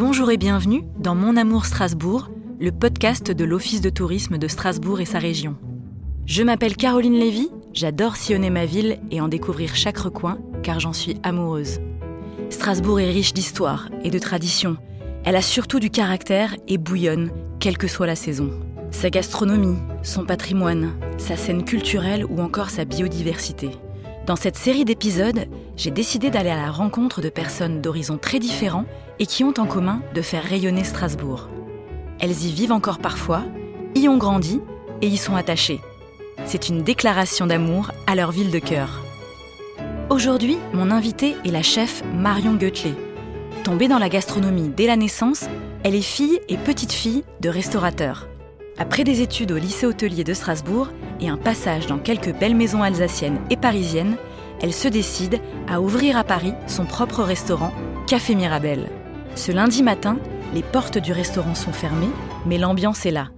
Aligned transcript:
Bonjour 0.00 0.30
et 0.30 0.38
bienvenue 0.38 0.82
dans 0.96 1.14
Mon 1.14 1.36
Amour 1.36 1.66
Strasbourg, 1.66 2.30
le 2.58 2.72
podcast 2.72 3.30
de 3.30 3.44
l'Office 3.44 3.82
de 3.82 3.90
tourisme 3.90 4.38
de 4.38 4.48
Strasbourg 4.48 4.98
et 5.02 5.04
sa 5.04 5.18
région. 5.18 5.58
Je 6.24 6.42
m'appelle 6.42 6.74
Caroline 6.74 7.18
Lévy, 7.18 7.50
j'adore 7.74 8.16
sillonner 8.16 8.48
ma 8.48 8.64
ville 8.64 8.98
et 9.10 9.20
en 9.20 9.28
découvrir 9.28 9.76
chaque 9.76 9.98
recoin 9.98 10.38
car 10.62 10.80
j'en 10.80 10.94
suis 10.94 11.18
amoureuse. 11.22 11.80
Strasbourg 12.48 12.98
est 12.98 13.10
riche 13.10 13.34
d'histoire 13.34 13.90
et 14.02 14.10
de 14.10 14.18
traditions. 14.18 14.78
Elle 15.26 15.36
a 15.36 15.42
surtout 15.42 15.80
du 15.80 15.90
caractère 15.90 16.56
et 16.66 16.78
bouillonne, 16.78 17.30
quelle 17.58 17.76
que 17.76 17.86
soit 17.86 18.06
la 18.06 18.16
saison. 18.16 18.52
Sa 18.92 19.10
gastronomie, 19.10 19.76
son 20.02 20.24
patrimoine, 20.24 20.94
sa 21.18 21.36
scène 21.36 21.62
culturelle 21.62 22.24
ou 22.24 22.40
encore 22.40 22.70
sa 22.70 22.86
biodiversité. 22.86 23.72
Dans 24.30 24.36
cette 24.36 24.56
série 24.56 24.84
d'épisodes, 24.84 25.48
j'ai 25.76 25.90
décidé 25.90 26.30
d'aller 26.30 26.50
à 26.50 26.56
la 26.56 26.70
rencontre 26.70 27.20
de 27.20 27.28
personnes 27.28 27.80
d'horizons 27.80 28.16
très 28.16 28.38
différents 28.38 28.84
et 29.18 29.26
qui 29.26 29.42
ont 29.42 29.54
en 29.58 29.66
commun 29.66 30.02
de 30.14 30.22
faire 30.22 30.44
rayonner 30.44 30.84
Strasbourg. 30.84 31.48
Elles 32.20 32.44
y 32.44 32.52
vivent 32.52 32.70
encore 32.70 33.00
parfois, 33.00 33.42
y 33.96 34.06
ont 34.06 34.18
grandi 34.18 34.60
et 35.02 35.08
y 35.08 35.16
sont 35.16 35.34
attachées. 35.34 35.80
C'est 36.44 36.68
une 36.68 36.84
déclaration 36.84 37.48
d'amour 37.48 37.90
à 38.06 38.14
leur 38.14 38.30
ville 38.30 38.52
de 38.52 38.60
cœur. 38.60 39.00
Aujourd'hui, 40.10 40.58
mon 40.74 40.92
invitée 40.92 41.34
est 41.44 41.50
la 41.50 41.64
chef 41.64 42.04
Marion 42.14 42.54
Goettelet. 42.54 42.94
Tombée 43.64 43.88
dans 43.88 43.98
la 43.98 44.08
gastronomie 44.08 44.68
dès 44.68 44.86
la 44.86 44.94
naissance, 44.94 45.46
elle 45.82 45.96
est 45.96 46.02
fille 46.02 46.38
et 46.48 46.56
petite-fille 46.56 47.24
de 47.40 47.48
restaurateurs. 47.48 48.29
Après 48.80 49.04
des 49.04 49.20
études 49.20 49.52
au 49.52 49.58
lycée 49.58 49.84
hôtelier 49.84 50.24
de 50.24 50.32
Strasbourg 50.32 50.88
et 51.20 51.28
un 51.28 51.36
passage 51.36 51.86
dans 51.86 51.98
quelques 51.98 52.34
belles 52.34 52.56
maisons 52.56 52.82
alsaciennes 52.82 53.38
et 53.50 53.58
parisiennes, 53.58 54.16
elle 54.62 54.72
se 54.72 54.88
décide 54.88 55.38
à 55.68 55.82
ouvrir 55.82 56.16
à 56.16 56.24
Paris 56.24 56.54
son 56.66 56.86
propre 56.86 57.22
restaurant, 57.22 57.74
Café 58.06 58.34
Mirabel. 58.34 58.88
Ce 59.34 59.52
lundi 59.52 59.82
matin, 59.82 60.18
les 60.54 60.62
portes 60.62 60.96
du 60.96 61.12
restaurant 61.12 61.54
sont 61.54 61.74
fermées, 61.74 62.08
mais 62.46 62.56
l'ambiance 62.56 63.04
est 63.04 63.10
là. 63.10 63.28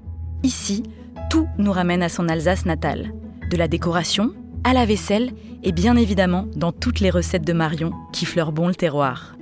Ici, 0.44 0.84
tout 1.28 1.48
nous 1.58 1.72
ramène 1.72 2.04
à 2.04 2.08
son 2.08 2.28
Alsace 2.28 2.64
natale. 2.64 3.12
De 3.50 3.56
la 3.56 3.66
décoration, 3.66 4.30
à 4.62 4.72
la 4.72 4.86
vaisselle 4.86 5.32
et 5.64 5.72
bien 5.72 5.96
évidemment 5.96 6.46
dans 6.54 6.70
toutes 6.70 7.00
les 7.00 7.10
recettes 7.10 7.44
de 7.44 7.52
Marion 7.52 7.90
qui 8.12 8.26
fleurent 8.26 8.52
bon 8.52 8.68
le 8.68 8.76
terroir. 8.76 9.36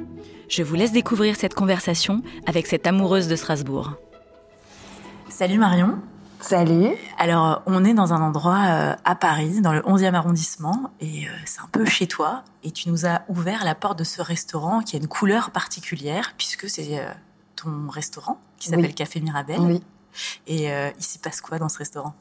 Je 0.48 0.62
vous 0.62 0.76
laisse 0.76 0.92
découvrir 0.92 1.36
cette 1.36 1.54
conversation 1.54 2.22
avec 2.46 2.66
cette 2.66 2.86
amoureuse 2.86 3.28
de 3.28 3.36
Strasbourg. 3.36 3.98
Salut 5.30 5.58
Marion. 5.58 5.98
Salut. 6.40 6.90
Alors, 7.16 7.62
on 7.66 7.84
est 7.84 7.94
dans 7.94 8.12
un 8.12 8.20
endroit 8.20 8.58
euh, 8.68 8.94
à 9.04 9.14
Paris, 9.14 9.60
dans 9.60 9.72
le 9.72 9.80
11e 9.80 10.14
arrondissement, 10.14 10.90
et 11.00 11.26
euh, 11.26 11.30
c'est 11.46 11.60
un 11.60 11.68
peu 11.70 11.84
chez 11.84 12.08
toi. 12.08 12.42
Et 12.64 12.72
tu 12.72 12.90
nous 12.90 13.06
as 13.06 13.22
ouvert 13.28 13.64
la 13.64 13.76
porte 13.76 13.98
de 13.98 14.04
ce 14.04 14.20
restaurant 14.20 14.80
qui 14.80 14.96
a 14.96 14.98
une 14.98 15.06
couleur 15.06 15.50
particulière, 15.50 16.34
puisque 16.36 16.68
c'est 16.68 16.98
euh, 16.98 17.06
ton 17.54 17.88
restaurant 17.88 18.40
qui 18.58 18.68
s'appelle 18.68 18.92
Café 18.92 19.20
Mirabel. 19.20 19.60
Oui. 19.60 19.82
Et 20.48 20.64
il 20.64 21.04
s'y 21.04 21.18
passe 21.18 21.40
quoi 21.40 21.58
dans 21.58 21.68
ce 21.68 21.78
restaurant? 21.78 22.14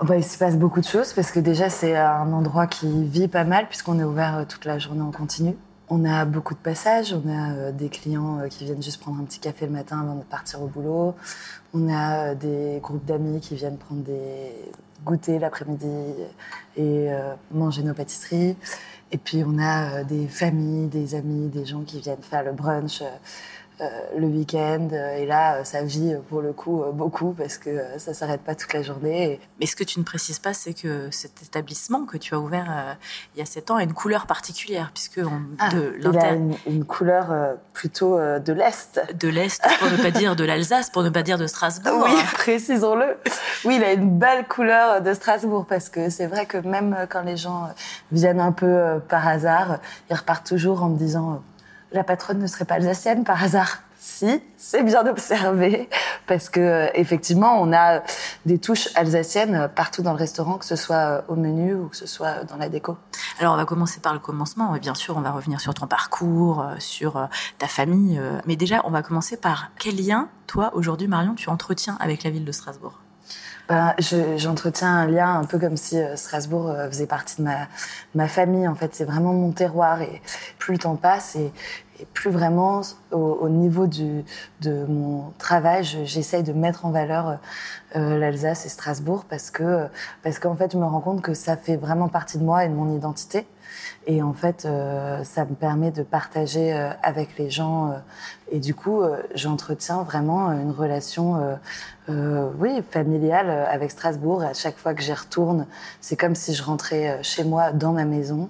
Oh 0.00 0.06
bah, 0.06 0.16
Il 0.16 0.24
s'y 0.24 0.38
passe 0.38 0.56
beaucoup 0.56 0.80
de 0.80 0.86
choses, 0.86 1.12
parce 1.12 1.30
que 1.30 1.40
déjà, 1.40 1.68
c'est 1.68 1.96
un 1.96 2.32
endroit 2.32 2.66
qui 2.66 3.04
vit 3.04 3.28
pas 3.28 3.44
mal, 3.44 3.68
puisqu'on 3.68 3.98
est 3.98 4.04
ouvert 4.04 4.46
toute 4.48 4.64
la 4.64 4.78
journée 4.78 5.02
en 5.02 5.10
continu. 5.10 5.54
On 5.90 6.04
a 6.04 6.24
beaucoup 6.24 6.54
de 6.54 6.60
passages, 6.60 7.12
on 7.12 7.28
a 7.28 7.72
des 7.72 7.90
clients 7.90 8.38
qui 8.48 8.64
viennent 8.64 8.82
juste 8.82 9.00
prendre 9.00 9.20
un 9.20 9.24
petit 9.24 9.40
café 9.40 9.66
le 9.66 9.72
matin 9.72 10.00
avant 10.00 10.14
de 10.14 10.22
partir 10.22 10.62
au 10.62 10.66
boulot. 10.66 11.14
On 11.72 11.88
a 11.88 12.30
euh, 12.30 12.34
des 12.34 12.80
groupes 12.80 13.04
d'amis 13.04 13.40
qui 13.40 13.54
viennent 13.54 13.78
prendre 13.78 14.02
des 14.02 14.52
goûters 15.04 15.40
l'après-midi 15.40 16.14
et 16.76 17.08
manger 17.52 17.82
nos 17.82 17.94
pâtisseries. 17.94 18.56
Et 19.12 19.18
puis 19.18 19.42
on 19.44 19.58
a 19.58 20.04
des 20.04 20.28
familles, 20.28 20.88
des 20.88 21.14
amis, 21.14 21.48
des 21.48 21.64
gens 21.64 21.82
qui 21.82 22.00
viennent 22.00 22.22
faire 22.22 22.44
le 22.44 22.52
brunch 22.52 23.02
euh, 23.02 23.06
le 24.16 24.26
week-end. 24.26 24.88
Euh, 24.92 25.16
et 25.16 25.26
là, 25.26 25.56
euh, 25.56 25.64
ça 25.64 25.82
vit 25.82 26.14
pour 26.28 26.40
le 26.40 26.52
coup 26.52 26.82
beaucoup 26.92 27.32
parce 27.32 27.58
que 27.58 27.80
ça 27.98 28.14
s'arrête 28.14 28.42
pas 28.42 28.54
toute 28.54 28.72
la 28.72 28.82
journée. 28.82 29.40
Mais 29.58 29.66
ce 29.66 29.76
que 29.76 29.84
tu 29.84 29.98
ne 29.98 30.04
précises 30.04 30.38
pas, 30.38 30.54
c'est 30.54 30.74
que 30.74 31.10
cet 31.10 31.42
établissement 31.42 32.04
que 32.04 32.16
tu 32.16 32.34
as 32.34 32.38
ouvert 32.38 32.96
il 33.34 33.38
y 33.38 33.42
a 33.42 33.46
sept 33.46 33.70
ans 33.70 33.76
a 33.76 33.82
une 33.82 33.92
couleur 33.92 34.26
particulière 34.26 34.90
puisque 34.92 35.20
ah, 35.58 35.68
de 35.70 35.96
il 35.98 36.18
a 36.18 36.32
une, 36.66 36.84
couleur 36.84 37.56
plutôt 37.72 38.18
de 38.18 38.52
l'est. 38.52 39.00
De 39.18 39.28
l'est, 39.28 39.62
pour 39.78 39.90
ne 39.90 39.96
pas 39.96 40.10
dire 40.10 40.36
de 40.36 40.44
l'Alsace, 40.44 40.90
pour 40.90 41.02
ne 41.02 41.10
pas 41.10 41.22
dire 41.22 41.38
de 41.38 41.46
Strasbourg. 41.46 42.04
Oui, 42.04 42.16
précisons-le. 42.32 43.16
Oui, 43.64 43.76
il 43.76 43.84
a 43.84 43.92
une 43.92 44.18
belle 44.18 44.46
couleur 44.46 45.02
de 45.02 45.12
Strasbourg 45.14 45.66
parce 45.68 45.88
que 45.88 46.10
c'est 46.10 46.26
vrai 46.26 46.46
que 46.46 46.58
même 46.58 47.06
quand 47.08 47.22
les 47.22 47.36
gens 47.36 47.68
viennent 48.12 48.40
un 48.40 48.52
peu 48.52 49.00
par 49.08 49.26
hasard, 49.26 49.78
ils 50.10 50.16
repartent 50.16 50.46
toujours 50.46 50.82
en 50.82 50.88
me 50.88 50.98
disant 50.98 51.42
la 51.92 52.04
patronne 52.04 52.38
ne 52.38 52.46
serait 52.46 52.64
pas 52.64 52.74
alsacienne 52.74 53.24
par 53.24 53.42
hasard 53.42 53.82
si, 54.00 54.42
c'est 54.56 54.82
bien 54.82 55.06
observé, 55.06 55.90
parce 56.26 56.48
que 56.48 56.88
effectivement, 56.94 57.60
on 57.60 57.70
a 57.72 58.02
des 58.46 58.58
touches 58.58 58.88
alsaciennes 58.94 59.68
partout 59.76 60.00
dans 60.00 60.12
le 60.12 60.18
restaurant, 60.18 60.56
que 60.56 60.64
ce 60.64 60.74
soit 60.74 61.24
au 61.28 61.36
menu 61.36 61.74
ou 61.74 61.88
que 61.88 61.96
ce 61.96 62.06
soit 62.06 62.44
dans 62.44 62.56
la 62.56 62.70
déco. 62.70 62.96
Alors, 63.38 63.52
on 63.52 63.56
va 63.58 63.66
commencer 63.66 64.00
par 64.00 64.14
le 64.14 64.18
commencement. 64.18 64.72
Bien 64.78 64.94
sûr, 64.94 65.18
on 65.18 65.20
va 65.20 65.32
revenir 65.32 65.60
sur 65.60 65.74
ton 65.74 65.86
parcours, 65.86 66.62
euh, 66.62 66.74
sur 66.78 67.18
euh, 67.18 67.26
ta 67.58 67.66
famille, 67.66 68.18
euh, 68.18 68.40
mais 68.46 68.56
déjà, 68.56 68.80
on 68.84 68.90
va 68.90 69.02
commencer 69.02 69.36
par 69.36 69.70
quel 69.78 69.96
lien, 69.96 70.28
toi, 70.46 70.70
aujourd'hui, 70.74 71.06
Marion, 71.06 71.34
tu 71.34 71.50
entretiens 71.50 71.98
avec 72.00 72.24
la 72.24 72.30
ville 72.30 72.46
de 72.46 72.52
Strasbourg? 72.52 73.00
Ben, 73.68 73.94
j'entretiens 74.36 74.92
un 74.92 75.06
lien 75.06 75.38
un 75.38 75.44
peu 75.44 75.56
comme 75.58 75.76
si 75.76 75.96
Strasbourg 76.16 76.74
faisait 76.90 77.06
partie 77.06 77.36
de 77.36 77.42
ma, 77.42 77.68
ma 78.16 78.26
famille. 78.26 78.66
En 78.66 78.74
fait, 78.74 78.96
c'est 78.96 79.04
vraiment 79.04 79.32
mon 79.32 79.52
terroir 79.52 80.02
et 80.02 80.20
plus 80.70 80.76
le 80.76 80.82
temps 80.82 80.96
passe 80.96 81.34
et, 81.36 81.52
plus 82.14 82.30
vraiment 82.30 82.80
au, 83.10 83.48
niveau 83.50 83.86
de 83.86 84.86
mon 84.86 85.34
travail, 85.36 85.84
j'essaye 85.84 86.42
de 86.42 86.54
mettre 86.54 86.86
en 86.86 86.90
valeur 86.90 87.36
euh, 87.94 88.18
l'Alsace 88.18 88.64
et 88.64 88.70
Strasbourg 88.70 89.26
parce 89.28 89.50
que 89.50 89.86
parce 90.22 90.38
qu'en 90.38 90.56
fait, 90.56 90.72
je 90.72 90.78
me 90.78 90.86
rends 90.86 91.02
compte 91.02 91.20
que 91.20 91.34
ça 91.34 91.58
fait 91.58 91.76
vraiment 91.76 92.08
partie 92.08 92.38
de 92.38 92.42
moi 92.42 92.64
et 92.64 92.68
de 92.70 92.72
mon 92.72 92.96
identité. 92.96 93.46
Et 94.06 94.22
en 94.22 94.32
fait, 94.32 94.64
euh, 94.64 95.22
ça 95.24 95.44
me 95.44 95.54
permet 95.54 95.90
de 95.90 96.02
partager 96.02 96.72
euh, 96.72 96.88
avec 97.02 97.36
les 97.36 97.50
gens. 97.50 97.92
et 98.50 98.60
du 98.60 98.74
coup, 98.74 99.02
j'entretiens 99.34 100.02
vraiment 100.02 100.52
une 100.52 100.70
relation, 100.70 101.58
oui, 102.08 102.82
familiale 102.90 103.50
avec 103.50 103.90
Strasbourg. 103.90 104.42
À 104.42 104.54
chaque 104.54 104.78
fois 104.78 104.94
que 104.94 105.02
j'y 105.02 105.12
retourne, 105.12 105.66
c'est 106.00 106.16
comme 106.16 106.34
si 106.34 106.54
je 106.54 106.62
rentrais 106.62 107.22
chez 107.22 107.44
moi 107.44 107.72
dans 107.72 107.92
ma 107.92 108.06
maison 108.06 108.48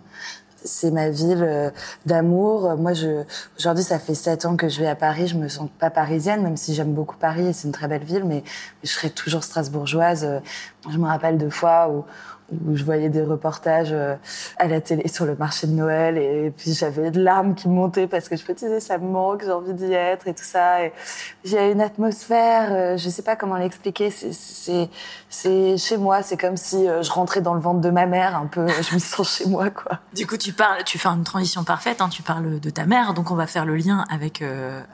c'est 0.65 0.91
ma 0.91 1.11
ville 1.11 1.43
euh, 1.43 1.71
d'amour. 2.07 2.77
Moi, 2.77 2.93
je, 2.93 3.25
aujourd'hui, 3.59 3.85
ça 3.85 3.99
fait 3.99 4.15
sept 4.15 4.45
ans 4.45 4.57
que 4.57 4.69
je 4.69 4.81
vais 4.81 4.87
à 4.87 4.95
Paris. 4.95 5.27
Je 5.27 5.37
me 5.37 5.49
sens 5.49 5.69
pas 5.79 5.91
parisienne, 5.91 6.43
même 6.43 6.57
si 6.57 6.75
j'aime 6.75 6.93
beaucoup 6.93 7.17
Paris 7.17 7.47
et 7.47 7.53
c'est 7.53 7.67
une 7.67 7.73
très 7.73 7.89
belle 7.89 8.05
ville, 8.05 8.25
mais, 8.25 8.43
je 8.83 8.89
serai 8.89 9.11
toujours 9.11 9.45
strasbourgeoise. 9.45 10.41
Je 10.91 10.99
me 10.99 11.07
rappelle 11.07 11.39
de 11.39 11.49
fois 11.49 11.91
où, 11.91 12.05
où 12.67 12.77
je 12.77 12.85
voyais 12.85 13.09
des 13.09 13.23
reportages 13.23 13.93
euh, 13.93 14.17
à 14.59 14.67
la 14.67 14.81
télé 14.81 15.09
sur 15.09 15.25
le 15.25 15.37
marché 15.37 15.67
de 15.67 15.73
Noël 15.73 16.19
et 16.19 16.53
puis 16.57 16.73
j'avais 16.73 17.11
de 17.11 17.21
larmes 17.21 17.55
qui 17.55 17.69
montaient 17.69 18.07
parce 18.07 18.29
que 18.29 18.37
je 18.37 18.45
me 18.49 18.55
disais 18.55 18.81
ça 18.81 18.99
me 18.99 19.09
manque, 19.09 19.43
j'ai 19.45 19.53
envie 19.53 19.75
d'y 19.75 19.93
être 19.93 20.29
et 20.29 20.35
tout 20.35 20.45
ça. 20.45 20.85
Et 20.85 20.93
j'ai 21.45 21.71
une 21.71 21.81
atmosphère, 21.81 22.69
euh, 22.73 22.97
je 22.97 23.09
sais 23.09 23.23
pas 23.23 23.37
comment 23.37 23.57
l'expliquer, 23.57 24.11
c'est 24.11 24.89
c'est 25.29 25.79
chez 25.79 25.97
moi, 25.97 26.23
c'est 26.23 26.37
comme 26.37 26.57
si 26.57 26.89
euh, 26.89 27.03
je 27.03 27.11
rentrais 27.11 27.41
dans 27.41 27.55
le 27.55 27.61
ventre 27.61 27.81
de 27.81 27.91
ma 27.91 28.07
mère 28.07 28.37
un 28.37 28.47
peu, 28.47 28.67
je 28.69 28.95
me 28.95 29.01
sens 29.01 29.39
chez 29.39 29.47
moi 29.47 29.71
quoi. 29.71 30.01
Du 30.15 30.27
coup, 30.27 30.37
tu 30.37 30.53
parles, 30.53 30.85
tu 30.85 30.99
fais 30.99 31.09
une 31.09 31.25
transition 31.25 31.65
parfaite, 31.65 32.01
hein, 32.01 32.09
tu 32.09 32.23
parles 32.23 32.61
de 32.61 32.71
ta 32.71 32.87
mère, 32.87 33.15
donc 33.15 33.31
on 33.31 33.37
va 33.37 33.47
faire 33.47 33.65
le 33.65 33.77
lien 33.77 34.05
avec 34.11 34.43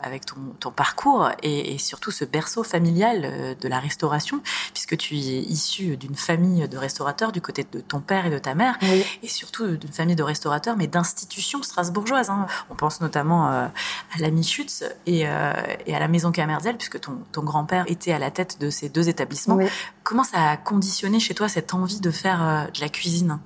avec 0.03 0.27
ton, 0.27 0.37
ton 0.61 0.71
parcours 0.71 1.31
et, 1.43 1.75
et, 1.75 1.79
surtout 1.79 2.11
ce 2.11 2.25
berceau 2.25 2.63
familial 2.63 3.57
de 3.61 3.69
la 3.69 3.79
restauration 3.79 4.41
puisque 4.73 4.97
tu 4.97 5.15
es 5.15 5.41
issu 5.41 5.97
d'une 5.97 6.15
famille 6.15 6.69
de 6.69 6.77
restaurateurs 6.77 7.33
du 7.33 7.41
côté 7.47 7.65
de 7.71 7.81
ton 7.81 8.01
père 8.01 8.27
et 8.27 8.31
de 8.31 8.39
ta 8.39 8.55
mère, 8.55 8.77
et 9.23 9.29
surtout 9.29 9.77
d'une 9.77 9.93
famille 9.93 10.17
de 10.17 10.23
restaurateurs, 10.23 10.77
mais 10.77 10.89
d'institutions 10.89 11.63
strasbourgeoises. 11.63 12.29
Hein. 12.29 12.47
On 12.71 12.75
pense 12.75 13.01
notamment 13.01 13.51
euh, 13.51 13.67
à 14.15 14.21
la 14.21 14.31
Michutz 14.31 14.85
et, 15.07 15.29
euh, 15.29 15.53
et, 15.87 15.95
à 15.95 16.01
la 16.01 16.09
Maison 16.09 16.33
Camerzel, 16.33 16.77
puisque 16.77 17.01
ton, 17.01 17.19
ton 17.33 17.43
grand-père 17.43 17.85
était 17.89 18.13
à 18.13 18.19
la 18.19 18.31
tête 18.31 18.61
de 18.61 18.69
ces 18.71 18.89
deux 18.89 19.09
établissements. 19.09 19.59
Comment 20.03 20.25
ça 20.25 20.51
a 20.51 20.57
conditionné 20.57 21.21
chez 21.21 21.35
toi 21.35 21.49
cette 21.49 21.73
envie 21.75 22.01
de 22.01 22.11
faire 22.11 22.43
euh, 22.43 22.65
de 22.75 22.81
la 22.81 22.89
cuisine? 22.89 23.39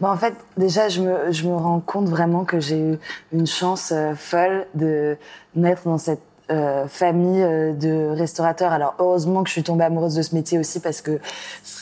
Bon, 0.00 0.08
En 0.08 0.16
fait, 0.16 0.34
déjà, 0.56 0.88
je 0.88 1.00
me, 1.00 1.32
je 1.32 1.48
me 1.48 1.56
rends 1.56 1.80
compte 1.80 2.08
vraiment 2.08 2.44
que 2.44 2.60
j'ai 2.60 2.78
eu 2.78 2.98
une 3.32 3.46
chance 3.46 3.92
folle 4.16 4.66
de 4.74 5.16
naître 5.54 5.84
dans 5.84 5.98
cette 5.98 6.25
euh, 6.50 6.86
famille 6.86 7.42
euh, 7.42 7.72
de 7.72 8.08
restaurateurs. 8.16 8.72
Alors 8.72 8.94
heureusement 9.00 9.42
que 9.42 9.48
je 9.48 9.54
suis 9.54 9.62
tombée 9.64 9.84
amoureuse 9.84 10.14
de 10.14 10.22
ce 10.22 10.34
métier 10.34 10.58
aussi 10.58 10.78
parce 10.78 11.00
que 11.00 11.18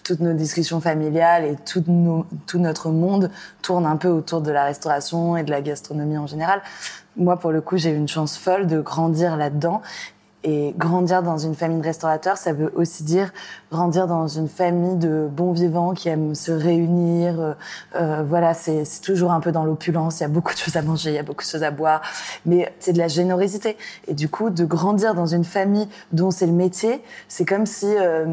toutes 0.05 0.20
nos 0.20 0.32
discussions 0.32 0.81
familiales 0.81 1.44
et 1.44 1.56
tout, 1.56 1.84
tout 2.46 2.58
notre 2.58 2.88
monde 2.88 3.31
tourne 3.61 3.84
un 3.84 3.96
peu 3.96 4.08
autour 4.08 4.40
de 4.40 4.50
la 4.50 4.64
restauration 4.64 5.37
et 5.37 5.43
de 5.43 5.50
la 5.50 5.61
gastronomie 5.61 6.16
en 6.16 6.26
général. 6.26 6.62
Moi, 7.16 7.37
pour 7.37 7.52
le 7.52 7.61
coup, 7.61 7.76
j'ai 7.76 7.90
eu 7.90 7.96
une 7.96 8.08
chance 8.08 8.37
folle 8.37 8.66
de 8.66 8.81
grandir 8.81 9.37
là-dedans 9.37 9.82
Et 10.46 10.75
grandir 10.76 11.23
dans 11.23 11.38
une 11.38 11.55
famille 11.55 11.79
de 11.79 11.85
restaurateurs, 11.85 12.37
ça 12.37 12.52
veut 12.52 12.70
aussi 12.75 13.02
dire 13.02 13.32
grandir 13.73 14.06
dans 14.06 14.29
une 14.29 14.46
famille 14.46 14.96
de 14.96 15.26
bons 15.26 15.52
vivants 15.52 15.94
qui 15.94 16.11
aiment 16.11 16.35
se 16.35 16.52
réunir. 16.52 17.41
Euh, 17.41 17.52
euh 17.94 18.23
voilà, 18.29 18.52
c'est 18.52 18.85
toujours 19.02 19.32
un 19.32 19.41
peu 19.41 19.52
dans 19.52 19.64
l'opulence. 19.64 20.20
Il 20.20 20.25
y 20.25 20.26
a 20.26 20.29
beaucoup 20.29 20.52
de 20.52 20.58
choses 20.58 20.76
à 20.76 20.82
manger, 20.82 21.11
il 21.11 21.17
y 21.17 21.19
a 21.19 21.23
beaucoup 21.23 21.43
de 21.43 21.49
choses 21.49 21.62
à 21.62 21.70
boire, 21.70 22.02
mais 22.44 22.70
c'est 22.79 22.93
de 22.93 22.99
la 22.99 23.08
générosité. 23.08 23.79
Et 24.06 24.12
du 24.12 24.29
coup, 24.29 24.50
de 24.50 24.67
grandir 24.67 25.14
dans 25.14 25.25
une 25.25 25.44
famille 25.44 25.88
dont 26.12 26.31
c'est 26.31 26.46
le 26.46 26.52
métier, 26.52 27.02
c'est 27.26 27.46
comme 27.46 27.64
si 27.64 27.87
euh, 27.87 28.26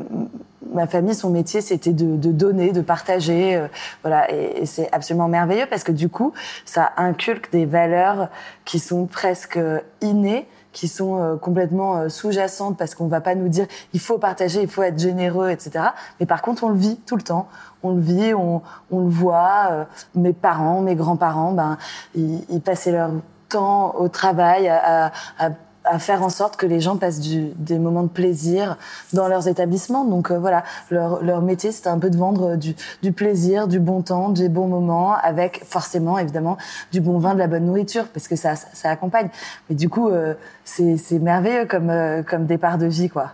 ma 0.73 0.87
famille, 0.87 1.15
son 1.15 1.29
métier, 1.29 1.61
c'était 1.61 1.93
de, 1.93 2.17
de, 2.17 2.33
donner, 2.33 2.73
de 2.73 2.81
partager, 2.81 3.55
euh, 3.55 3.67
voilà. 4.01 4.29
Et, 4.33 4.63
et 4.63 4.65
c'est 4.65 4.91
absolument 4.91 5.29
merveilleux 5.29 5.67
parce 5.69 5.85
que 5.85 5.93
du 5.93 6.09
coup, 6.09 6.33
ça 6.65 6.91
inculque 6.97 7.53
des 7.53 7.65
valeurs 7.65 8.27
qui 8.65 8.79
sont 8.79 9.05
presque 9.05 9.57
innées 10.01 10.45
qui 10.73 10.87
sont 10.87 11.21
euh, 11.21 11.35
complètement 11.35 11.97
euh, 11.97 12.09
sous-jacentes 12.09 12.77
parce 12.77 12.95
qu'on 12.95 13.07
va 13.07 13.21
pas 13.21 13.35
nous 13.35 13.49
dire 13.49 13.67
il 13.93 13.99
faut 13.99 14.17
partager, 14.17 14.61
il 14.61 14.67
faut 14.67 14.83
être 14.83 14.99
généreux, 14.99 15.49
etc. 15.49 15.85
Mais 16.19 16.25
par 16.25 16.41
contre, 16.41 16.63
on 16.63 16.69
le 16.69 16.77
vit 16.77 16.97
tout 17.05 17.15
le 17.15 17.21
temps. 17.21 17.47
On 17.83 17.93
le 17.93 18.01
vit, 18.01 18.33
on, 18.33 18.61
on 18.91 18.99
le 18.99 19.09
voit. 19.09 19.67
Euh, 19.71 19.83
mes 20.15 20.33
parents, 20.33 20.81
mes 20.81 20.95
grands-parents, 20.95 21.51
ben, 21.53 21.77
ils, 22.15 22.43
ils, 22.49 22.61
passaient 22.61 22.91
leur 22.91 23.11
temps 23.49 23.95
au 23.95 24.07
travail 24.07 24.67
à, 24.67 25.11
à 25.39 25.49
à 25.83 25.99
faire 25.99 26.21
en 26.23 26.29
sorte 26.29 26.57
que 26.57 26.65
les 26.65 26.79
gens 26.79 26.97
passent 26.97 27.19
du, 27.19 27.51
des 27.55 27.79
moments 27.79 28.03
de 28.03 28.09
plaisir 28.09 28.77
dans 29.13 29.27
leurs 29.27 29.47
établissements. 29.47 30.05
Donc 30.05 30.31
euh, 30.31 30.37
voilà, 30.37 30.63
leur, 30.89 31.23
leur 31.23 31.41
métier, 31.41 31.71
c'est 31.71 31.87
un 31.87 31.97
peu 31.97 32.09
de 32.09 32.17
vendre 32.17 32.55
du, 32.55 32.75
du, 33.01 33.11
plaisir, 33.11 33.67
du 33.67 33.79
bon 33.79 34.01
temps, 34.01 34.29
des 34.29 34.49
bons 34.49 34.67
moments, 34.67 35.15
avec 35.15 35.63
forcément, 35.65 36.17
évidemment, 36.17 36.57
du 36.91 37.01
bon 37.01 37.17
vin, 37.17 37.33
de 37.33 37.39
la 37.39 37.47
bonne 37.47 37.65
nourriture, 37.65 38.07
parce 38.07 38.27
que 38.27 38.35
ça, 38.35 38.55
ça, 38.55 38.89
accompagne. 38.89 39.29
Mais 39.69 39.75
du 39.75 39.89
coup, 39.89 40.09
euh, 40.09 40.35
c'est 40.65 41.19
merveilleux 41.19 41.65
comme, 41.65 41.89
euh, 41.89 42.23
comme 42.23 42.45
départ 42.45 42.77
de 42.77 42.85
vie, 42.85 43.09
quoi. 43.09 43.31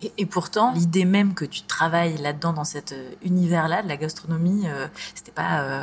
Et, 0.00 0.12
et, 0.18 0.26
pourtant, 0.26 0.72
l'idée 0.74 1.04
même 1.04 1.34
que 1.34 1.44
tu 1.44 1.62
travailles 1.62 2.16
là-dedans, 2.18 2.52
dans 2.52 2.64
cet 2.64 2.92
euh, 2.92 3.10
univers-là 3.24 3.82
de 3.82 3.88
la 3.88 3.96
gastronomie, 3.96 4.68
euh, 4.68 4.86
c'était 5.14 5.32
pas 5.32 5.60
euh, 5.60 5.82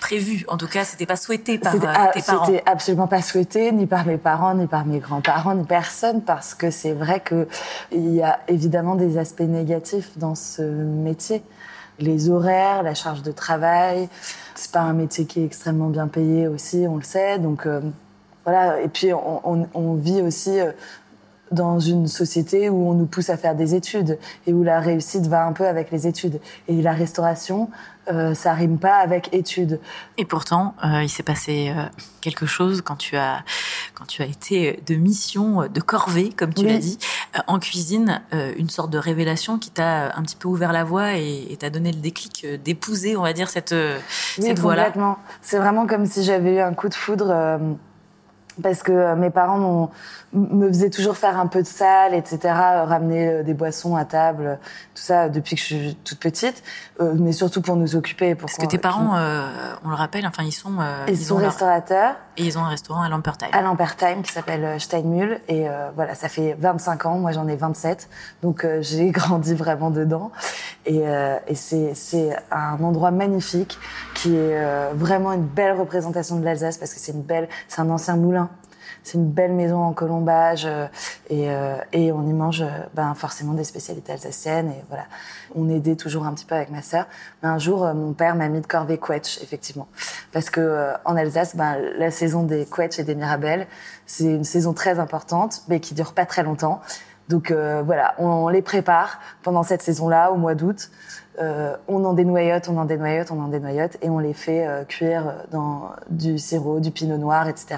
prévu. 0.00 0.44
En 0.48 0.56
tout 0.56 0.66
cas, 0.66 0.84
c'était 0.84 1.06
pas 1.06 1.14
souhaité 1.14 1.58
par 1.58 1.76
euh, 1.76 1.78
tes 2.12 2.22
parents. 2.22 2.44
C'était 2.44 2.62
absolument 2.66 3.06
pas 3.06 3.22
souhaité, 3.22 3.70
ni 3.70 3.86
par 3.86 4.04
mes 4.04 4.18
parents, 4.18 4.54
ni 4.54 4.66
par 4.66 4.84
mes 4.84 4.98
grands-parents, 4.98 5.54
ni 5.54 5.64
personne, 5.64 6.22
parce 6.22 6.54
que 6.54 6.72
c'est 6.72 6.92
vrai 6.92 7.20
que 7.20 7.46
il 7.92 8.12
y 8.12 8.22
a 8.22 8.40
évidemment 8.48 8.96
des 8.96 9.16
aspects 9.16 9.40
négatifs 9.40 10.18
dans 10.18 10.34
ce 10.34 10.62
métier. 10.62 11.42
Les 12.00 12.30
horaires, 12.30 12.82
la 12.82 12.94
charge 12.94 13.22
de 13.22 13.30
travail, 13.30 14.08
c'est 14.56 14.72
pas 14.72 14.80
un 14.80 14.92
métier 14.92 15.24
qui 15.26 15.40
est 15.40 15.44
extrêmement 15.44 15.88
bien 15.88 16.08
payé 16.08 16.48
aussi, 16.48 16.86
on 16.88 16.96
le 16.96 17.02
sait. 17.02 17.38
Donc 17.38 17.66
euh, 17.66 17.80
voilà. 18.44 18.80
Et 18.80 18.88
puis 18.88 19.12
on, 19.12 19.40
on, 19.48 19.68
on 19.74 19.94
vit 19.94 20.20
aussi 20.20 20.58
dans 21.52 21.78
une 21.78 22.06
société 22.06 22.68
où 22.68 22.88
on 22.88 22.94
nous 22.94 23.06
pousse 23.06 23.30
à 23.30 23.36
faire 23.36 23.54
des 23.54 23.74
études 23.74 24.18
et 24.46 24.52
où 24.52 24.62
la 24.62 24.80
réussite 24.80 25.26
va 25.26 25.44
un 25.44 25.52
peu 25.52 25.66
avec 25.66 25.90
les 25.90 26.06
études. 26.06 26.40
Et 26.68 26.80
la 26.82 26.92
restauration, 26.92 27.68
euh, 28.08 28.34
ça 28.34 28.52
rime 28.52 28.78
pas 28.78 28.96
avec 28.96 29.32
études. 29.32 29.78
Et 30.18 30.24
pourtant, 30.24 30.74
euh, 30.84 31.02
il 31.04 31.08
s'est 31.08 31.22
passé 31.22 31.72
euh, 31.76 31.84
quelque 32.20 32.46
chose 32.46 32.82
quand 32.82 32.96
tu 32.96 33.16
as 33.16 33.44
quand 33.94 34.06
tu 34.06 34.22
as 34.22 34.26
été 34.26 34.82
de 34.86 34.96
mission, 34.96 35.68
de 35.68 35.80
corvée, 35.80 36.30
comme 36.30 36.52
tu 36.52 36.64
oui. 36.64 36.72
l'as 36.72 36.78
dit, 36.78 36.98
en 37.46 37.60
cuisine, 37.60 38.20
une 38.56 38.68
sorte 38.68 38.90
de 38.90 38.98
révélation 38.98 39.58
qui 39.58 39.70
t'a 39.70 40.16
un 40.16 40.22
petit 40.22 40.34
peu 40.34 40.48
ouvert 40.48 40.72
la 40.72 40.82
voie 40.82 41.14
et 41.14 41.56
t'a 41.60 41.70
donné 41.70 41.92
le 41.92 42.00
déclic 42.00 42.46
d'épouser, 42.64 43.16
on 43.16 43.22
va 43.22 43.32
dire 43.32 43.48
cette 43.48 43.72
oui, 43.72 44.44
cette 44.44 44.58
voie-là. 44.58 44.86
Complètement. 44.86 45.18
C'est 45.40 45.58
vraiment 45.58 45.86
comme 45.86 46.06
si 46.06 46.24
j'avais 46.24 46.56
eu 46.56 46.60
un 46.60 46.74
coup 46.74 46.88
de 46.88 46.94
foudre 46.94 47.76
parce 48.60 48.82
que 48.82 48.92
euh, 48.92 49.16
mes 49.16 49.30
parents 49.30 49.90
me 50.32 50.68
faisaient 50.68 50.90
toujours 50.90 51.16
faire 51.16 51.38
un 51.38 51.46
peu 51.46 51.62
de 51.62 51.66
salle, 51.66 52.14
etc., 52.14 52.38
euh, 52.44 52.84
ramener 52.84 53.28
euh, 53.28 53.42
des 53.42 53.54
boissons 53.54 53.96
à 53.96 54.04
table, 54.04 54.58
tout 54.94 55.02
ça 55.02 55.28
depuis 55.28 55.56
que 55.56 55.60
je 55.60 55.66
suis 55.66 55.94
toute 56.04 56.18
petite, 56.18 56.62
mais 57.00 57.32
surtout 57.32 57.60
pour 57.60 57.76
nous 57.76 57.96
occuper. 57.96 58.34
Pour 58.34 58.48
Parce 58.48 58.58
que 58.58 58.66
tes 58.66 58.78
parents, 58.78 59.16
euh, 59.16 59.74
on 59.84 59.88
le 59.88 59.94
rappelle, 59.94 60.26
enfin 60.26 60.42
ils 60.42 60.52
sont 60.52 60.72
ils, 61.08 61.14
ils 61.14 61.18
sont 61.18 61.36
restaurateurs 61.36 62.12
leur... 62.12 62.16
et 62.36 62.44
ils 62.44 62.58
ont 62.58 62.62
un 62.62 62.68
restaurant 62.68 63.02
à 63.02 63.08
Lampertheim. 63.08 63.48
À 63.52 63.62
Lampertheim 63.62 64.22
qui 64.22 64.32
s'appelle 64.32 64.80
Steinmühl 64.80 65.40
et 65.48 65.68
euh, 65.68 65.90
voilà, 65.94 66.14
ça 66.14 66.28
fait 66.28 66.56
25 66.58 67.06
ans, 67.06 67.18
moi 67.18 67.32
j'en 67.32 67.48
ai 67.48 67.56
27, 67.56 68.08
donc 68.42 68.64
euh, 68.64 68.80
j'ai 68.80 69.10
grandi 69.10 69.54
vraiment 69.54 69.90
dedans 69.90 70.30
et, 70.86 71.02
et 71.46 71.54
c'est 71.54 71.94
c'est 71.94 72.36
un 72.50 72.82
endroit 72.82 73.10
magnifique 73.10 73.78
qui 74.14 74.34
est 74.34 74.92
vraiment 74.94 75.32
une 75.32 75.44
belle 75.44 75.78
représentation 75.78 76.36
de 76.38 76.44
l'Alsace 76.44 76.78
parce 76.78 76.92
que 76.94 77.00
c'est 77.00 77.12
une 77.12 77.22
belle, 77.22 77.48
c'est 77.68 77.80
un 77.80 77.90
ancien 77.90 78.16
moulin 78.16 78.41
c'est 79.02 79.18
une 79.18 79.30
belle 79.30 79.52
maison 79.52 79.82
en 79.82 79.92
colombage 79.92 80.64
euh, 80.66 80.86
et, 81.28 81.50
euh, 81.50 81.76
et 81.92 82.12
on 82.12 82.26
y 82.26 82.32
mange 82.32 82.64
ben, 82.94 83.14
forcément 83.14 83.52
des 83.52 83.64
spécialités 83.64 84.12
alsaciennes 84.12 84.68
et 84.68 84.84
voilà. 84.88 85.04
On 85.54 85.68
aidait 85.68 85.96
toujours 85.96 86.26
un 86.26 86.32
petit 86.32 86.44
peu 86.44 86.54
avec 86.54 86.70
ma 86.70 86.82
sœur. 86.82 87.06
Mais 87.42 87.48
un 87.48 87.58
jour, 87.58 87.84
euh, 87.84 87.94
mon 87.94 88.12
père 88.12 88.34
m'a 88.36 88.48
mis 88.48 88.60
de 88.60 88.66
corvée 88.66 88.98
quetch, 88.98 89.42
effectivement, 89.42 89.88
parce 90.32 90.50
que 90.50 90.60
euh, 90.60 90.94
en 91.04 91.16
Alsace, 91.16 91.56
ben, 91.56 91.76
la 91.98 92.10
saison 92.10 92.44
des 92.44 92.64
quetch 92.64 92.98
et 92.98 93.04
des 93.04 93.14
mirabelles, 93.14 93.66
c'est 94.06 94.24
une 94.24 94.44
saison 94.44 94.72
très 94.72 94.98
importante, 94.98 95.62
mais 95.68 95.80
qui 95.80 95.94
dure 95.94 96.14
pas 96.14 96.26
très 96.26 96.42
longtemps. 96.42 96.80
Donc 97.28 97.50
euh, 97.50 97.82
voilà, 97.84 98.14
on, 98.18 98.48
les 98.48 98.62
prépare 98.62 99.20
pendant 99.42 99.62
cette 99.62 99.82
saison-là, 99.82 100.32
au 100.32 100.36
mois 100.36 100.54
d'août. 100.54 100.90
Euh, 101.40 101.76
on 101.88 102.04
en 102.04 102.12
dénoyote, 102.12 102.68
on 102.68 102.76
en 102.76 102.84
dénoyote, 102.84 103.30
on 103.30 103.40
en 103.40 103.48
dénoyote, 103.48 103.96
et 104.02 104.10
on 104.10 104.18
les 104.18 104.34
fait 104.34 104.66
euh, 104.66 104.84
cuire 104.84 105.34
dans 105.50 105.90
du 106.10 106.38
sirop, 106.38 106.80
du 106.80 106.90
pinot 106.90 107.16
noir, 107.16 107.48
etc 107.48 107.76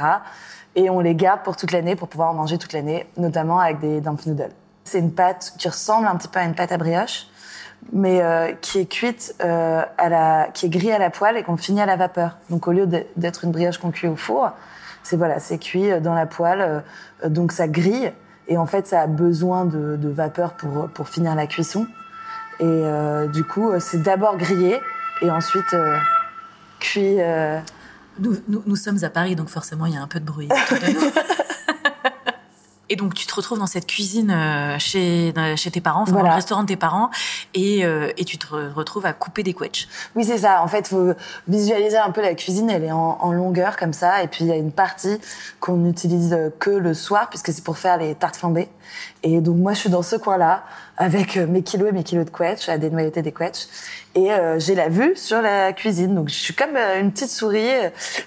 et 0.76 0.90
on 0.90 1.00
les 1.00 1.14
garde 1.14 1.42
pour 1.42 1.56
toute 1.56 1.72
l'année 1.72 1.96
pour 1.96 2.08
pouvoir 2.08 2.30
en 2.30 2.34
manger 2.34 2.58
toute 2.58 2.72
l'année, 2.72 3.06
notamment 3.16 3.60
avec 3.60 3.80
des 3.80 4.00
dumpf 4.00 4.26
noodles. 4.26 4.52
C'est 4.84 4.98
une 4.98 5.12
pâte 5.12 5.54
qui 5.58 5.68
ressemble 5.68 6.06
un 6.06 6.16
petit 6.16 6.28
peu 6.28 6.40
à 6.40 6.44
une 6.44 6.54
pâte 6.54 6.72
à 6.72 6.76
brioche, 6.76 7.26
mais 7.92 8.22
euh, 8.22 8.52
qui 8.60 8.80
est 8.80 8.86
cuite 8.86 9.34
euh, 9.44 9.82
à 9.98 10.08
la, 10.08 10.48
qui 10.52 10.66
est 10.66 10.68
grillée 10.68 10.92
à 10.92 10.98
la 10.98 11.10
poêle 11.10 11.36
et 11.36 11.42
qu'on 11.42 11.56
finit 11.56 11.80
à 11.80 11.86
la 11.86 11.96
vapeur. 11.96 12.38
Donc 12.50 12.68
au 12.68 12.72
lieu 12.72 12.86
d'être 13.16 13.44
une 13.44 13.52
brioche 13.52 13.78
qu'on 13.78 13.90
cuit 13.90 14.08
au 14.08 14.16
four, 14.16 14.50
c'est 15.02 15.16
voilà, 15.16 15.38
c'est 15.38 15.58
cuit 15.58 16.00
dans 16.00 16.14
la 16.14 16.26
poêle, 16.26 16.82
euh, 17.24 17.28
donc 17.28 17.52
ça 17.52 17.68
grille 17.68 18.12
et 18.48 18.58
en 18.58 18.66
fait 18.66 18.86
ça 18.86 19.02
a 19.02 19.06
besoin 19.06 19.64
de, 19.64 19.96
de 19.96 20.08
vapeur 20.08 20.52
pour 20.54 20.88
pour 20.88 21.08
finir 21.08 21.34
la 21.34 21.46
cuisson. 21.46 21.86
Et 22.60 22.64
euh, 22.64 23.26
du 23.26 23.44
coup, 23.44 23.72
c'est 23.80 24.02
d'abord 24.02 24.36
grillé 24.36 24.80
et 25.22 25.30
ensuite 25.30 25.74
euh, 25.74 25.96
cuit. 26.78 27.18
Nous, 28.18 28.36
nous, 28.48 28.62
nous, 28.66 28.76
sommes 28.76 29.02
à 29.02 29.10
Paris, 29.10 29.36
donc 29.36 29.48
forcément, 29.48 29.86
il 29.86 29.94
y 29.94 29.96
a 29.96 30.02
un 30.02 30.06
peu 30.06 30.20
de 30.20 30.24
bruit 30.24 30.48
autour 30.50 30.78
de 30.78 30.92
nous. 30.92 31.00
Et 32.90 32.96
donc, 32.96 33.14
tu 33.14 33.26
te 33.26 33.34
retrouves 33.34 33.58
dans 33.58 33.66
cette 33.66 33.86
cuisine 33.86 34.30
euh, 34.30 34.78
chez, 34.78 35.32
chez 35.56 35.70
tes 35.70 35.80
parents, 35.80 36.02
enfin, 36.02 36.12
voilà. 36.12 36.24
dans 36.24 36.30
le 36.30 36.36
restaurant 36.36 36.62
de 36.62 36.68
tes 36.68 36.76
parents, 36.76 37.10
et, 37.54 37.84
euh, 37.84 38.12
et 38.18 38.26
tu 38.26 38.36
te 38.36 38.46
retrouves 38.46 39.06
à 39.06 39.14
couper 39.14 39.42
des 39.42 39.54
quetchs. 39.54 39.88
Oui, 40.14 40.24
c'est 40.24 40.38
ça. 40.38 40.62
En 40.62 40.68
fait, 40.68 40.86
faut 40.86 41.14
visualiser 41.48 41.96
un 41.96 42.10
peu 42.10 42.20
la 42.20 42.34
cuisine. 42.34 42.68
Elle 42.68 42.84
est 42.84 42.92
en, 42.92 43.18
en 43.20 43.32
longueur, 43.32 43.78
comme 43.78 43.94
ça. 43.94 44.22
Et 44.22 44.28
puis, 44.28 44.44
il 44.44 44.48
y 44.48 44.52
a 44.52 44.56
une 44.56 44.70
partie 44.70 45.18
qu'on 45.60 45.78
n'utilise 45.78 46.38
que 46.58 46.70
le 46.70 46.92
soir, 46.92 47.30
puisque 47.30 47.52
c'est 47.52 47.64
pour 47.64 47.78
faire 47.78 47.96
les 47.96 48.14
tartes 48.14 48.36
flambées. 48.36 48.68
Et 49.22 49.40
donc, 49.40 49.56
moi, 49.56 49.72
je 49.72 49.78
suis 49.80 49.90
dans 49.90 50.02
ce 50.02 50.16
coin-là, 50.16 50.64
avec 50.96 51.36
mes 51.36 51.62
kilos 51.62 51.88
et 51.88 51.92
mes 51.92 52.04
kilos 52.04 52.24
de 52.24 52.30
quetch, 52.30 52.68
à 52.68 52.78
dénoyauter 52.78 53.22
des 53.22 53.32
quetchs. 53.32 53.66
Et 54.14 54.30
euh, 54.32 54.58
j'ai 54.58 54.74
la 54.74 54.88
vue 54.88 55.16
sur 55.16 55.42
la 55.42 55.72
cuisine. 55.72 56.14
Donc, 56.14 56.28
je 56.28 56.34
suis 56.34 56.54
comme 56.54 56.76
euh, 56.76 57.00
une 57.00 57.10
petite 57.10 57.30
souris 57.30 57.68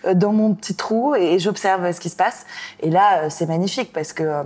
euh, 0.05 0.13
dans 0.13 0.33
mon 0.33 0.53
petit 0.53 0.75
trou 0.75 1.15
et, 1.15 1.39
j'observe 1.39 1.91
ce 1.91 2.00
qui 2.00 2.09
se 2.09 2.15
passe. 2.15 2.45
Et 2.81 2.89
là, 2.89 3.24
euh, 3.24 3.27
c'est 3.29 3.45
magnifique 3.45 3.93
parce 3.93 4.12
que, 4.12 4.24
euh, 4.24 4.43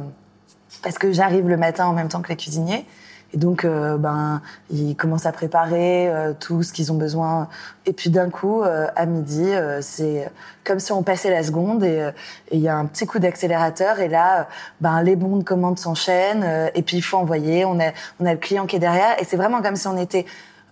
parce 0.84 0.98
que 0.98 1.12
j'arrive 1.12 1.48
le 1.48 1.58
matin 1.58 1.88
en 1.88 1.94
même 1.94 2.10
temps 2.10 2.22
que 2.22 2.30
les 2.30 2.38
cuisiniers. 2.38 2.86
Et 3.34 3.38
donc, 3.38 3.64
euh, 3.64 3.98
ben, 3.98 4.42
ils 4.70 4.96
commencent 4.96 5.26
à 5.26 5.32
préparer 5.32 6.10
euh, 6.10 6.34
tout 6.38 6.64
ce 6.64 6.74
qu'ils 6.74 6.92
ont 6.92 6.98
besoin. 6.98 7.48
Et 7.86 7.94
puis 7.94 8.10
d'un 8.10 8.30
coup, 8.30 8.62
euh, 8.62 8.88
à 8.96 9.06
midi, 9.06 9.46
c'est 9.82 10.30
comme 10.64 10.80
si 10.80 10.92
on 10.92 11.02
passait 11.02 11.30
la 11.30 11.44
seconde 11.44 11.84
et 11.84 12.12
il 12.52 12.60
y 12.60 12.68
a 12.68 12.76
un 12.76 12.86
petit 12.86 13.06
coup 13.06 13.20
d'accélérateur. 13.20 14.00
Et 14.00 14.08
là, 14.08 14.48
ben, 14.82 15.02
les 15.02 15.16
bons 15.16 15.38
de 15.38 15.44
commande 15.44 15.80
s'enchaînent. 15.80 16.46
et 16.76 16.82
puis 16.82 16.98
il 16.98 17.02
faut 17.02 17.18
envoyer. 17.18 17.66
On 17.66 17.80
a, 17.80 17.92
on 18.20 18.26
a 18.26 18.34
le 18.34 18.40
client 18.40 18.66
qui 18.66 18.76
est 18.76 18.80
derrière. 18.80 19.20
Et 19.20 19.26
c'est 19.26 19.38
vraiment 19.38 19.62
comme 19.62 19.76
si 19.76 19.88
on 19.88 19.98
était 19.98 20.26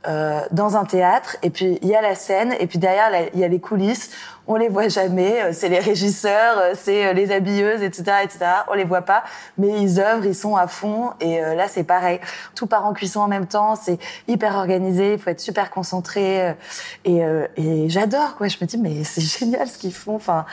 euh, 0.07 0.39
dans 0.51 0.77
un 0.77 0.85
théâtre 0.85 1.35
et 1.43 1.49
puis 1.49 1.77
il 1.81 1.89
y 1.89 1.93
a 1.93 2.01
la 2.01 2.15
scène 2.15 2.55
et 2.57 2.67
puis 2.67 2.79
derrière 2.79 3.11
il 3.33 3.39
y 3.39 3.43
a 3.43 3.49
les 3.49 3.59
coulisses 3.59 4.11
on 4.47 4.55
les 4.55 4.69
voit 4.69 4.87
jamais 4.87 5.41
euh, 5.41 5.49
c'est 5.51 5.67
les 5.67 5.79
régisseurs 5.79 6.57
euh, 6.57 6.71
c'est 6.73 7.13
les 7.13 7.33
habilleuses 7.33 7.83
etc 7.83 8.19
etc 8.23 8.39
on 8.69 8.75
les 8.75 8.85
voit 8.85 9.01
pas 9.01 9.25
mais 9.57 9.81
ils 9.81 9.99
œuvrent 9.99 10.25
ils 10.25 10.35
sont 10.35 10.55
à 10.55 10.67
fond 10.67 11.11
et 11.19 11.41
là 11.41 11.67
c'est 11.67 11.83
pareil. 11.83 12.21
Tout 12.55 12.65
part 12.65 12.85
en 12.85 12.93
cuisson 12.93 13.19
en 13.19 13.27
même 13.27 13.45
temps 13.45 13.75
c'est 13.75 13.99
hyper 14.29 14.55
organisé 14.55 15.15
il 15.15 15.19
faut 15.19 15.31
être 15.31 15.41
super 15.41 15.69
concentré 15.69 16.55
et, 17.03 17.21
et 17.57 17.89
j'adore 17.89 18.37
quoi 18.37 18.47
je 18.47 18.55
me 18.61 18.67
dis 18.67 18.77
mais 18.77 19.03
c'est 19.03 19.19
génial 19.39 19.67
ce 19.67 19.77
qu'ils 19.77 19.93
font 19.93 20.15
enfin 20.15 20.45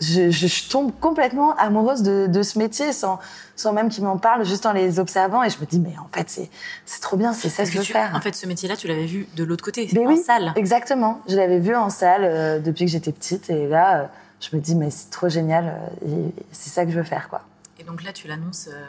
je, 0.00 0.30
je, 0.30 0.46
je, 0.46 0.68
tombe 0.68 0.92
complètement 1.00 1.54
amoureuse 1.56 2.02
de, 2.02 2.26
de 2.26 2.42
ce 2.42 2.58
métier 2.58 2.92
sans, 2.92 3.18
sans 3.56 3.72
même 3.72 3.88
qu'ils 3.88 4.04
m'en 4.04 4.18
parlent, 4.18 4.44
juste 4.44 4.66
en 4.66 4.72
les 4.72 4.98
observant. 4.98 5.42
Et 5.42 5.50
je 5.50 5.58
me 5.60 5.66
dis, 5.66 5.80
mais 5.80 5.94
en 5.98 6.08
fait, 6.12 6.48
c'est 6.86 7.00
trop 7.00 7.16
bien, 7.16 7.32
c'est 7.32 7.48
ça 7.48 7.64
que 7.64 7.70
je 7.70 7.78
veux 7.78 7.84
faire. 7.84 8.12
En 8.14 8.20
fait, 8.20 8.34
ce 8.34 8.46
métier-là, 8.46 8.76
tu 8.76 8.88
l'avais 8.88 9.06
vu 9.06 9.28
de 9.36 9.44
l'autre 9.44 9.64
côté, 9.64 9.88
mais 9.92 10.06
en 10.06 10.10
oui, 10.10 10.18
salle. 10.18 10.52
Exactement. 10.56 11.20
Je 11.28 11.36
l'avais 11.36 11.58
vu 11.58 11.74
en 11.74 11.90
salle 11.90 12.24
euh, 12.24 12.58
depuis 12.58 12.84
que 12.84 12.90
j'étais 12.90 13.12
petite. 13.12 13.50
Et 13.50 13.66
là, 13.66 14.00
euh, 14.00 14.06
je 14.40 14.54
me 14.54 14.60
dis, 14.60 14.74
mais 14.74 14.90
c'est 14.90 15.10
trop 15.10 15.28
génial. 15.28 15.74
Euh, 16.06 16.28
c'est 16.52 16.70
ça 16.70 16.84
que 16.84 16.90
je 16.90 16.96
veux 16.96 17.04
faire, 17.04 17.28
quoi. 17.28 17.42
Et 17.78 17.84
donc 17.84 18.02
là, 18.02 18.12
tu 18.12 18.28
l'annonces 18.28 18.68
euh, 18.72 18.80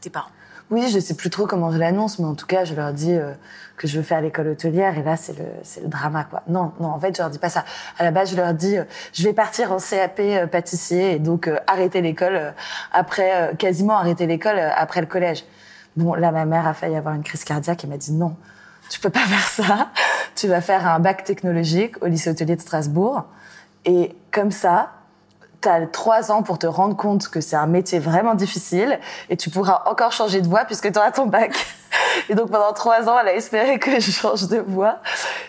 tes 0.00 0.10
parents 0.10 0.30
Oui, 0.70 0.88
je 0.88 1.00
sais 1.00 1.14
plus 1.14 1.30
trop 1.30 1.46
comment 1.46 1.72
je 1.72 1.78
l'annonce, 1.78 2.20
mais 2.20 2.26
en 2.26 2.36
tout 2.36 2.46
cas, 2.46 2.64
je 2.64 2.74
leur 2.74 2.92
dis 2.92 3.12
euh, 3.12 3.32
que 3.76 3.88
je 3.88 3.96
veux 3.96 4.04
faire 4.04 4.20
l'école 4.20 4.46
hôtelière, 4.46 4.96
et 4.96 5.02
là, 5.02 5.16
c'est 5.16 5.36
le, 5.36 5.44
c'est 5.64 5.82
le 5.82 5.88
drama, 5.88 6.22
quoi. 6.22 6.44
Non, 6.46 6.72
non, 6.78 6.90
en 6.90 7.00
fait, 7.00 7.16
je 7.16 7.20
leur 7.20 7.28
dis 7.28 7.40
pas 7.40 7.48
ça. 7.48 7.64
À 7.98 8.04
la 8.04 8.12
base, 8.12 8.30
je 8.30 8.36
leur 8.36 8.54
dis, 8.54 8.78
euh, 8.78 8.84
je 9.12 9.24
vais 9.24 9.32
partir 9.32 9.72
en 9.72 9.78
CAP 9.78 10.20
euh, 10.20 10.46
pâtissier, 10.46 11.14
et 11.14 11.18
donc 11.18 11.50
arrêter 11.66 12.00
l'école 12.02 12.54
après, 12.92 13.52
quasiment 13.58 13.98
arrêter 13.98 14.26
l'école 14.26 14.60
après 14.60 15.00
le 15.00 15.08
collège. 15.08 15.44
Bon, 15.96 16.14
là, 16.14 16.30
ma 16.30 16.44
mère 16.44 16.68
a 16.68 16.74
failli 16.74 16.94
avoir 16.94 17.16
une 17.16 17.24
crise 17.24 17.42
cardiaque, 17.42 17.82
et 17.82 17.88
m'a 17.88 17.96
dit 17.96 18.12
non, 18.12 18.36
tu 18.90 19.00
peux 19.00 19.10
pas 19.10 19.20
faire 19.26 19.66
ça. 19.66 19.88
Tu 20.36 20.46
vas 20.46 20.60
faire 20.60 20.86
un 20.86 21.00
bac 21.00 21.24
technologique 21.24 22.00
au 22.00 22.06
lycée 22.06 22.30
hôtelier 22.30 22.54
de 22.54 22.60
Strasbourg, 22.60 23.24
et 23.86 24.14
comme 24.30 24.52
ça, 24.52 24.92
tu 25.60 25.68
as 25.68 25.86
trois 25.86 26.32
ans 26.32 26.42
pour 26.42 26.58
te 26.58 26.66
rendre 26.66 26.96
compte 26.96 27.28
que 27.28 27.40
c'est 27.40 27.56
un 27.56 27.66
métier 27.66 27.98
vraiment 27.98 28.34
difficile 28.34 28.98
et 29.28 29.36
tu 29.36 29.50
pourras 29.50 29.82
encore 29.86 30.12
changer 30.12 30.40
de 30.40 30.48
voie 30.48 30.64
puisque 30.64 30.90
tu 30.90 30.98
auras 30.98 31.10
ton 31.10 31.26
bac. 31.26 31.54
Et 32.28 32.34
donc 32.34 32.50
pendant 32.50 32.72
trois 32.72 33.08
ans, 33.08 33.16
elle 33.20 33.28
a 33.28 33.34
espéré 33.34 33.78
que 33.78 34.00
je 34.00 34.10
change 34.10 34.48
de 34.48 34.58
voie. 34.58 35.00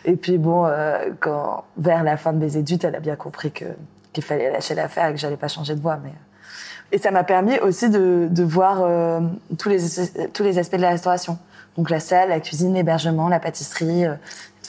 Et 0.06 0.16
puis 0.16 0.38
bon, 0.38 0.66
euh, 0.66 1.10
quand 1.20 1.64
vers 1.78 2.04
la 2.04 2.18
fin 2.18 2.34
de 2.34 2.38
mes 2.38 2.58
études, 2.58 2.84
elle 2.84 2.96
a 2.96 3.00
bien 3.00 3.16
compris 3.16 3.52
que 3.52 3.66
qu'il 4.14 4.24
fallait 4.24 4.52
lâcher 4.52 4.76
l'affaire 4.76 5.08
et 5.08 5.14
que 5.14 5.20
j'allais 5.20 5.38
pas 5.38 5.48
changer 5.48 5.76
de 5.76 5.82
voie. 5.82 5.98
Mais 6.04 6.14
et 6.92 6.98
ça 6.98 7.12
m'a 7.12 7.24
permis 7.24 7.58
aussi 7.60 7.90
de, 7.90 8.28
de 8.30 8.44
voir 8.44 8.82
euh, 8.82 9.22
tous 9.58 9.70
les 9.70 9.80
tous 10.34 10.44
les 10.44 10.58
aspects 10.58 10.76
de 10.76 10.82
la 10.82 10.90
restauration. 10.90 11.38
Donc 11.78 11.90
la 11.90 12.02
salle, 12.02 12.30
la 12.30 12.42
cuisine, 12.42 12.74
l'hébergement, 12.74 13.30
la 13.30 13.40
pâtisserie, 13.40 14.06
euh, 14.06 14.16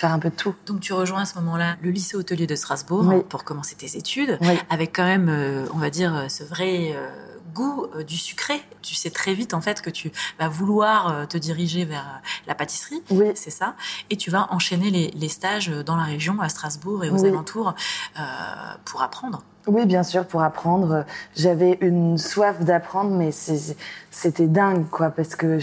faire 0.02 0.12
un 0.12 0.18
peu 0.18 0.30
de 0.30 0.34
tout. 0.34 0.56
Donc 0.66 0.80
tu 0.80 0.92
rejoins 0.92 1.22
à 1.22 1.24
ce 1.24 1.36
moment-là 1.36 1.76
le 1.80 1.90
lycée 1.90 2.16
hôtelier 2.16 2.48
de 2.48 2.56
Strasbourg 2.56 3.04
Oui. 3.06 3.22
pour 3.28 3.44
commencer 3.44 3.76
tes 3.76 3.96
études, 3.96 4.36
Oui. 4.40 4.58
avec 4.68 4.94
quand 4.96 5.04
même, 5.04 5.28
euh, 5.28 5.64
on 5.72 5.78
va 5.78 5.90
dire, 5.90 6.12
euh, 6.16 6.28
ce 6.28 6.42
vrai 6.42 6.90
euh, 6.96 7.08
goût 7.54 7.86
du 8.04 8.16
sucré. 8.16 8.60
Tu 8.82 8.96
sais 8.96 9.10
très 9.10 9.32
vite 9.32 9.54
en 9.54 9.60
fait 9.60 9.80
que 9.80 9.90
tu 9.90 10.10
vas 10.40 10.48
vouloir 10.48 11.28
te 11.28 11.36
diriger 11.38 11.84
vers 11.84 12.20
la 12.48 12.54
pâtisserie, 12.56 13.00
Oui. 13.10 13.26
c'est 13.36 13.50
ça, 13.50 13.76
et 14.10 14.16
tu 14.16 14.30
vas 14.30 14.48
enchaîner 14.50 14.90
les, 14.90 15.10
les 15.12 15.28
stages 15.28 15.68
dans 15.68 15.94
la 15.96 16.04
région, 16.04 16.40
à 16.40 16.48
Strasbourg 16.48 17.04
et 17.04 17.10
aux 17.10 17.18
Oui. 17.22 17.28
alentours, 17.28 17.74
euh, 18.18 18.22
pour 18.86 19.02
apprendre. 19.02 19.44
Oui, 19.68 19.86
bien 19.86 20.02
sûr, 20.02 20.26
pour 20.26 20.42
apprendre. 20.42 21.04
J'avais 21.36 21.78
une 21.80 22.18
soif 22.18 22.58
d'apprendre, 22.64 23.12
mais 23.12 23.30
c'était 24.10 24.48
dingue, 24.48 24.88
quoi, 24.90 25.10
parce 25.10 25.36
que 25.36 25.58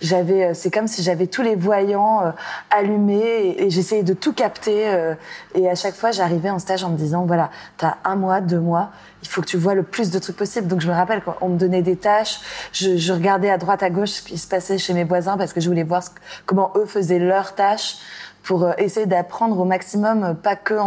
j'avais, 0.00 0.46
euh, 0.46 0.50
c'est 0.52 0.72
comme 0.72 0.88
si 0.88 1.04
j'avais 1.04 1.28
tous 1.28 1.42
les 1.42 1.54
voyants 1.54 2.26
euh, 2.26 2.30
allumés 2.76 3.54
et, 3.56 3.70
j'essayais 3.70 4.02
de 4.02 4.14
tout 4.14 4.32
capter. 4.32 4.88
euh, 4.88 5.14
et 5.54 5.70
à 5.70 5.76
chaque 5.76 5.94
fois, 5.94 6.10
j'arrivais 6.10 6.50
en 6.50 6.58
stage 6.58 6.82
en 6.82 6.90
me 6.90 6.96
disant, 6.96 7.24
voilà, 7.24 7.50
t'as 7.76 7.98
un 8.04 8.16
mois, 8.16 8.40
deux 8.40 8.58
mois, 8.58 8.90
il 9.22 9.28
faut 9.28 9.42
que 9.42 9.46
tu 9.46 9.58
vois 9.58 9.74
le 9.74 9.84
plus 9.84 10.10
de 10.10 10.18
trucs 10.18 10.36
possible. 10.36 10.66
Donc 10.66 10.80
je 10.80 10.88
me 10.88 10.94
rappelle 10.94 11.22
quand 11.22 11.36
on 11.40 11.50
me 11.50 11.56
donnait 11.56 11.82
des 11.82 11.96
tâches, 11.96 12.40
je, 12.72 12.96
je 12.96 13.12
regardais 13.12 13.50
à 13.50 13.58
droite, 13.58 13.84
à 13.84 13.90
gauche 13.90 14.10
ce 14.10 14.22
qui 14.22 14.38
se 14.38 14.48
passait 14.48 14.78
chez 14.78 14.92
mes 14.92 15.04
voisins 15.04 15.36
parce 15.36 15.52
que 15.52 15.60
je 15.60 15.68
voulais 15.68 15.84
voir 15.84 16.02
comment 16.46 16.72
eux 16.74 16.86
faisaient 16.86 17.20
leurs 17.20 17.54
tâches 17.54 17.98
pour 18.46 18.62
euh, 18.62 18.72
essayer 18.78 19.06
d'apprendre 19.06 19.58
au 19.58 19.64
maximum, 19.64 20.22
euh, 20.22 20.34
pas 20.34 20.56
que 20.56 20.78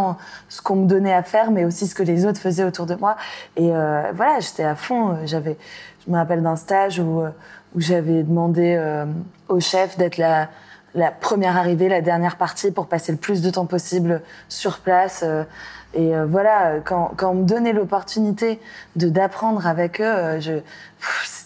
ce 0.48 0.60
qu'on 0.62 0.76
me 0.76 0.86
donnait 0.86 1.14
à 1.14 1.22
faire, 1.22 1.50
mais 1.50 1.64
aussi 1.64 1.86
ce 1.86 1.94
que 1.94 2.02
les 2.02 2.26
autres 2.26 2.40
faisaient 2.40 2.64
autour 2.64 2.86
de 2.86 2.94
moi. 2.94 3.16
Et 3.56 3.70
euh, 3.70 4.10
voilà, 4.14 4.40
j'étais 4.40 4.64
à 4.64 4.74
fond. 4.74 5.18
J'avais, 5.26 5.56
je 6.04 6.10
me 6.10 6.16
rappelle 6.16 6.42
d'un 6.42 6.56
stage 6.56 6.98
où, 6.98 7.22
où 7.74 7.80
j'avais 7.80 8.22
demandé 8.22 8.80
au 9.48 9.60
chef 9.60 9.98
d'être 9.98 10.16
la, 10.16 10.48
première 11.20 11.56
arrivée, 11.56 11.88
la 11.88 12.00
dernière 12.00 12.36
partie, 12.36 12.70
pour 12.70 12.86
passer 12.86 13.12
le 13.12 13.18
plus 13.18 13.42
de 13.42 13.50
temps 13.50 13.66
possible 13.66 14.22
sur 14.48 14.78
place. 14.78 15.24
et 15.92 16.12
voilà, 16.26 16.80
quand, 16.84 17.12
quand 17.16 17.30
on 17.30 17.34
me 17.34 17.44
donnait 17.44 17.74
l'opportunité 17.74 18.58
de 18.96 19.08
d'apprendre 19.08 19.66
avec 19.66 20.00
eux, 20.00 20.40
je, 20.40 20.60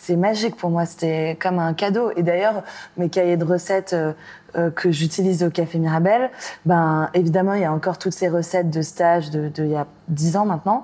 c'était 0.05 0.19
magique 0.19 0.57
pour 0.57 0.69
moi. 0.69 0.85
C'était 0.85 1.39
comme 1.41 1.59
un 1.59 1.73
cadeau. 1.73 2.11
Et 2.17 2.23
d'ailleurs, 2.23 2.63
mes 2.99 3.09
cahiers 3.09 3.39
de 3.39 3.45
recettes 3.45 3.95
euh, 3.95 4.13
euh, 4.55 4.71
que 4.71 4.91
j'utilise 4.93 5.43
au 5.43 5.49
Café 5.49 5.79
Mirabel, 5.79 6.31
ben 6.67 7.09
évidemment, 7.15 7.55
il 7.55 7.63
y 7.63 7.65
a 7.65 7.73
encore 7.73 7.97
toutes 7.97 8.13
ces 8.13 8.29
recettes 8.29 8.69
de 8.69 8.83
stage 8.83 9.31
de, 9.31 9.51
il 9.57 9.69
y 9.69 9.77
a 9.77 9.87
dix 10.09 10.37
ans 10.37 10.45
maintenant. 10.45 10.83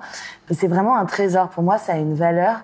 C'est 0.49 0.67
vraiment 0.67 0.97
un 0.97 1.05
trésor. 1.05 1.49
Pour 1.49 1.61
moi, 1.61 1.77
ça 1.77 1.93
a 1.93 1.97
une 1.97 2.15
valeur 2.15 2.61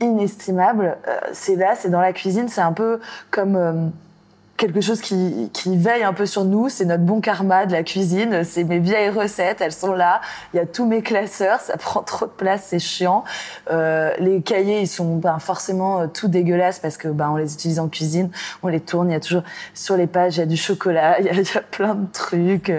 inestimable. 0.00 0.96
Euh, 1.06 1.18
c'est 1.34 1.56
là, 1.56 1.74
c'est 1.76 1.90
dans 1.90 2.00
la 2.00 2.14
cuisine. 2.14 2.48
C'est 2.48 2.62
un 2.62 2.72
peu 2.72 2.98
comme 3.30 3.92
quelque 4.56 4.80
chose 4.80 5.00
qui, 5.00 5.50
qui 5.52 5.76
veille 5.76 6.02
un 6.02 6.12
peu 6.12 6.26
sur 6.26 6.44
nous. 6.44 6.68
C'est 6.68 6.84
notre 6.84 7.02
bon 7.02 7.20
karma 7.20 7.66
de 7.66 7.72
la 7.72 7.82
cuisine. 7.82 8.44
C'est 8.44 8.64
mes 8.64 8.78
vieilles 8.78 9.10
recettes, 9.10 9.60
elles 9.60 9.72
sont 9.72 9.92
là. 9.92 10.20
Il 10.52 10.56
y 10.56 10.60
a 10.60 10.66
tous 10.66 10.86
mes 10.86 11.02
classeurs, 11.02 11.60
ça 11.60 11.76
prend 11.78 12.02
trop 12.02 12.26
de 12.26 12.30
place, 12.30 12.66
c'est 12.68 12.78
chiant. 12.78 13.24
Euh, 13.70 14.12
les 14.18 14.42
cahiers, 14.42 14.80
ils 14.80 14.88
sont 14.88 15.16
ben, 15.16 15.38
forcément 15.38 16.00
euh, 16.00 16.06
tout 16.06 16.28
dégueulasses 16.28 16.78
parce 16.78 16.96
que 16.96 17.08
ben, 17.08 17.30
on 17.30 17.36
les 17.36 17.54
utilise 17.54 17.78
en 17.78 17.88
cuisine, 17.88 18.30
on 18.62 18.68
les 18.68 18.80
tourne. 18.80 19.10
Il 19.10 19.14
y 19.14 19.16
a 19.16 19.20
toujours 19.20 19.42
sur 19.74 19.96
les 19.96 20.06
pages, 20.06 20.36
il 20.36 20.40
y 20.40 20.42
a 20.42 20.46
du 20.46 20.56
chocolat, 20.56 21.20
il 21.20 21.26
y 21.26 21.28
a, 21.30 21.60
plein 21.60 21.94
de 21.94 22.10
trucs. 22.12 22.70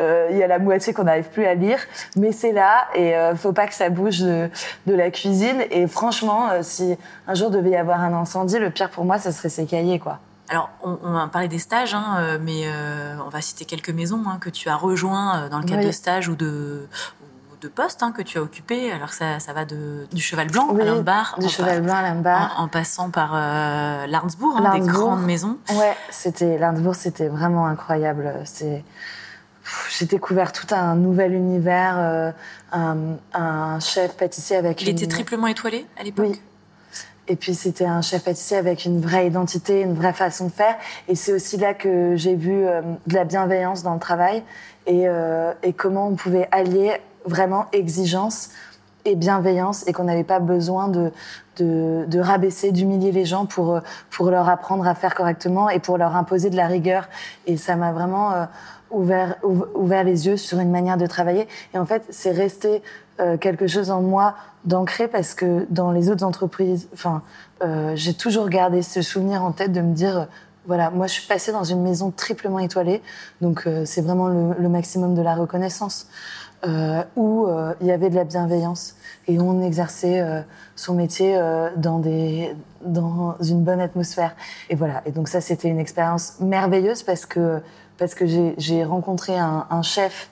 Euh, 0.00 0.28
il 0.30 0.36
y 0.36 0.42
a 0.42 0.46
la 0.46 0.58
moitié 0.58 0.92
qu'on 0.92 1.04
n'arrive 1.04 1.28
plus 1.28 1.44
à 1.44 1.54
lire, 1.54 1.78
mais 2.16 2.32
c'est 2.32 2.52
là 2.52 2.88
et 2.94 3.14
euh, 3.14 3.34
faut 3.34 3.52
pas 3.52 3.66
que 3.66 3.74
ça 3.74 3.88
bouge 3.88 4.20
de, 4.20 4.50
de 4.86 4.94
la 4.94 5.10
cuisine. 5.10 5.62
Et 5.70 5.86
franchement, 5.86 6.50
euh, 6.50 6.60
si 6.62 6.96
un 7.26 7.34
jour 7.34 7.50
devait 7.50 7.70
y 7.70 7.76
avoir 7.76 8.00
un 8.00 8.12
incendie, 8.12 8.58
le 8.58 8.70
pire 8.70 8.90
pour 8.90 9.04
moi, 9.04 9.18
ça 9.18 9.32
serait 9.32 9.48
ces 9.48 9.66
cahiers, 9.66 9.98
quoi. 9.98 10.18
Alors, 10.50 10.68
on, 10.82 10.98
on 11.02 11.12
va 11.12 11.26
parler 11.28 11.46
des 11.48 11.60
stages, 11.60 11.94
hein, 11.94 12.16
euh, 12.18 12.38
mais 12.42 12.62
euh, 12.66 13.14
on 13.24 13.28
va 13.28 13.40
citer 13.40 13.64
quelques 13.64 13.90
maisons 13.90 14.22
hein, 14.26 14.38
que 14.40 14.50
tu 14.50 14.68
as 14.68 14.74
rejoint 14.76 15.42
euh, 15.44 15.48
dans 15.48 15.58
le 15.58 15.64
cadre 15.64 15.80
Oui. 15.80 15.86
de 15.86 15.92
stages 15.92 16.28
ou 16.28 16.34
de, 16.34 16.88
postes 17.76 18.02
hein, 18.02 18.10
que 18.10 18.20
tu 18.22 18.36
as 18.38 18.42
occupés. 18.42 18.90
Alors, 18.90 19.12
ça, 19.12 19.38
ça 19.38 19.52
va 19.52 19.64
de, 19.64 20.06
du 20.12 20.20
Cheval 20.20 20.50
Blanc 20.50 20.66
Oui, 20.72 20.82
à 20.82 20.84
Limbar, 20.86 21.36
Du 21.38 21.46
en, 21.46 21.48
cheval 21.48 21.82
blanc 21.82 21.94
à 21.94 22.02
Limbar. 22.02 22.54
en, 22.58 22.64
en 22.64 22.68
passant 22.68 23.10
par 23.10 23.32
euh, 23.34 24.06
Larnsbourg, 24.08 24.56
hein, 24.56 24.72
des 24.72 24.78
Larnsbourg. 24.80 24.92
grandes 25.08 25.24
maisons. 25.24 25.56
Ouais, 25.74 25.96
c'était 26.10 26.58
Lindebourg, 26.58 26.96
c'était 26.96 27.28
vraiment 27.28 27.66
incroyable. 27.66 28.32
C'est 28.44 28.82
j'ai 29.96 30.06
découvert 30.06 30.50
tout 30.52 30.66
un 30.74 30.96
nouvel 30.96 31.32
univers, 31.32 31.94
euh, 31.98 32.32
un, 32.72 32.96
un 33.34 33.78
chef 33.78 34.16
pâtissier 34.16 34.56
avec 34.56 34.82
Il 34.82 34.88
une... 34.88 34.96
était 34.96 35.06
triplement 35.06 35.46
étoilé 35.46 35.86
à 35.96 36.02
l'époque? 36.02 36.26
Oui. 36.30 36.40
Et 37.28 37.36
puis 37.36 37.54
c'était 37.54 37.84
un 37.86 38.02
chef 38.02 38.24
pâtissier 38.24 38.56
avec 38.56 38.84
une 38.84 39.00
vraie 39.00 39.26
identité, 39.26 39.82
une 39.82 39.94
vraie 39.94 40.12
façon 40.12 40.46
de 40.46 40.52
faire. 40.52 40.76
Et 41.08 41.14
c'est 41.14 41.32
aussi 41.32 41.56
là 41.56 41.74
que 41.74 42.16
j'ai 42.16 42.34
vu 42.34 42.66
euh, 42.66 42.82
de 43.06 43.14
la 43.14 43.24
bienveillance 43.24 43.82
dans 43.82 43.94
le 43.94 44.00
travail 44.00 44.42
et, 44.86 45.06
euh, 45.06 45.52
et 45.62 45.72
comment 45.72 46.08
on 46.08 46.14
pouvait 46.16 46.48
allier 46.50 47.00
vraiment 47.24 47.66
exigence 47.72 48.50
et 49.04 49.14
bienveillance 49.14 49.86
et 49.86 49.92
qu'on 49.92 50.04
n'avait 50.04 50.24
pas 50.24 50.40
besoin 50.40 50.88
de, 50.88 51.12
rabaisser, 52.20 52.72
d'humilier 52.72 53.12
les 53.12 53.24
gens 53.24 53.46
pour, 53.46 53.76
euh, 53.76 53.80
pour 54.10 54.30
leur 54.30 54.48
apprendre 54.48 54.86
à 54.86 54.94
faire 54.94 55.14
correctement 55.14 55.70
et 55.70 55.78
pour 55.78 55.98
leur 55.98 56.16
imposer 56.16 56.50
de 56.50 56.56
la 56.56 56.66
rigueur. 56.66 57.08
Et 57.46 57.56
ça 57.56 57.76
m'a 57.76 57.92
vraiment 57.92 58.46
ouvert, 58.90 59.36
ouv- 59.42 59.68
ouvert 59.74 60.04
les 60.04 60.26
yeux 60.26 60.36
sur 60.36 60.58
une 60.58 60.70
manière 60.70 60.96
de 60.96 61.06
travailler. 61.06 61.46
Et 61.74 61.78
en 61.78 61.86
fait, 61.86 62.02
c'est 62.10 62.32
resté 62.32 62.82
euh, 63.20 63.36
quelque 63.36 63.66
chose 63.66 63.90
en 63.90 64.00
moi 64.00 64.34
d'ancré 64.64 65.08
parce 65.08 65.34
que 65.34 65.66
dans 65.70 65.90
les 65.90 66.10
autres 66.10 66.24
entreprises, 66.24 66.88
enfin, 66.92 67.22
euh, 67.62 67.92
j'ai 67.94 68.14
toujours 68.14 68.48
gardé 68.48 68.82
ce 68.82 69.02
souvenir 69.02 69.44
en 69.44 69.52
tête 69.52 69.72
de 69.72 69.80
me 69.80 69.94
dire, 69.94 70.18
euh, 70.18 70.24
voilà, 70.66 70.90
moi 70.90 71.06
je 71.06 71.12
suis 71.14 71.26
passée 71.26 71.52
dans 71.52 71.64
une 71.64 71.82
maison 71.82 72.10
triplement 72.10 72.58
étoilée, 72.58 73.02
donc 73.40 73.66
c'est 73.86 74.02
vraiment 74.02 74.28
le, 74.28 74.68
maximum 74.68 75.14
de 75.14 75.22
la 75.22 75.34
reconnaissance, 75.34 76.06
où 77.16 77.48
il 77.80 77.86
y 77.86 77.90
avait 77.90 78.10
de 78.10 78.14
la 78.14 78.24
bienveillance 78.24 78.94
et 79.26 79.40
on 79.40 79.62
exerçait 79.62 80.22
son 80.76 80.94
métier 80.94 81.40
dans 81.76 81.98
des 81.98 82.54
dans 82.84 83.36
une 83.40 83.64
bonne 83.64 83.80
atmosphère. 83.80 84.36
Et 84.68 84.74
voilà. 84.76 85.02
Et 85.06 85.12
donc 85.12 85.28
ça, 85.28 85.40
c'était 85.40 85.68
une 85.68 85.80
expérience 85.80 86.34
merveilleuse 86.40 87.02
parce 87.02 87.24
que 87.24 87.62
parce 87.96 88.14
que 88.14 88.26
j'ai 88.56 88.84
rencontré 88.84 89.36
un, 89.36 89.82
chef 89.82 90.30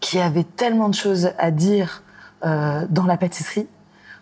qui 0.00 0.18
avait 0.18 0.44
tellement 0.44 0.88
de 0.88 0.94
choses 0.94 1.30
à 1.38 1.50
dire 1.50 2.02
dans 2.42 3.06
la 3.06 3.16
pâtisserie. 3.16 3.68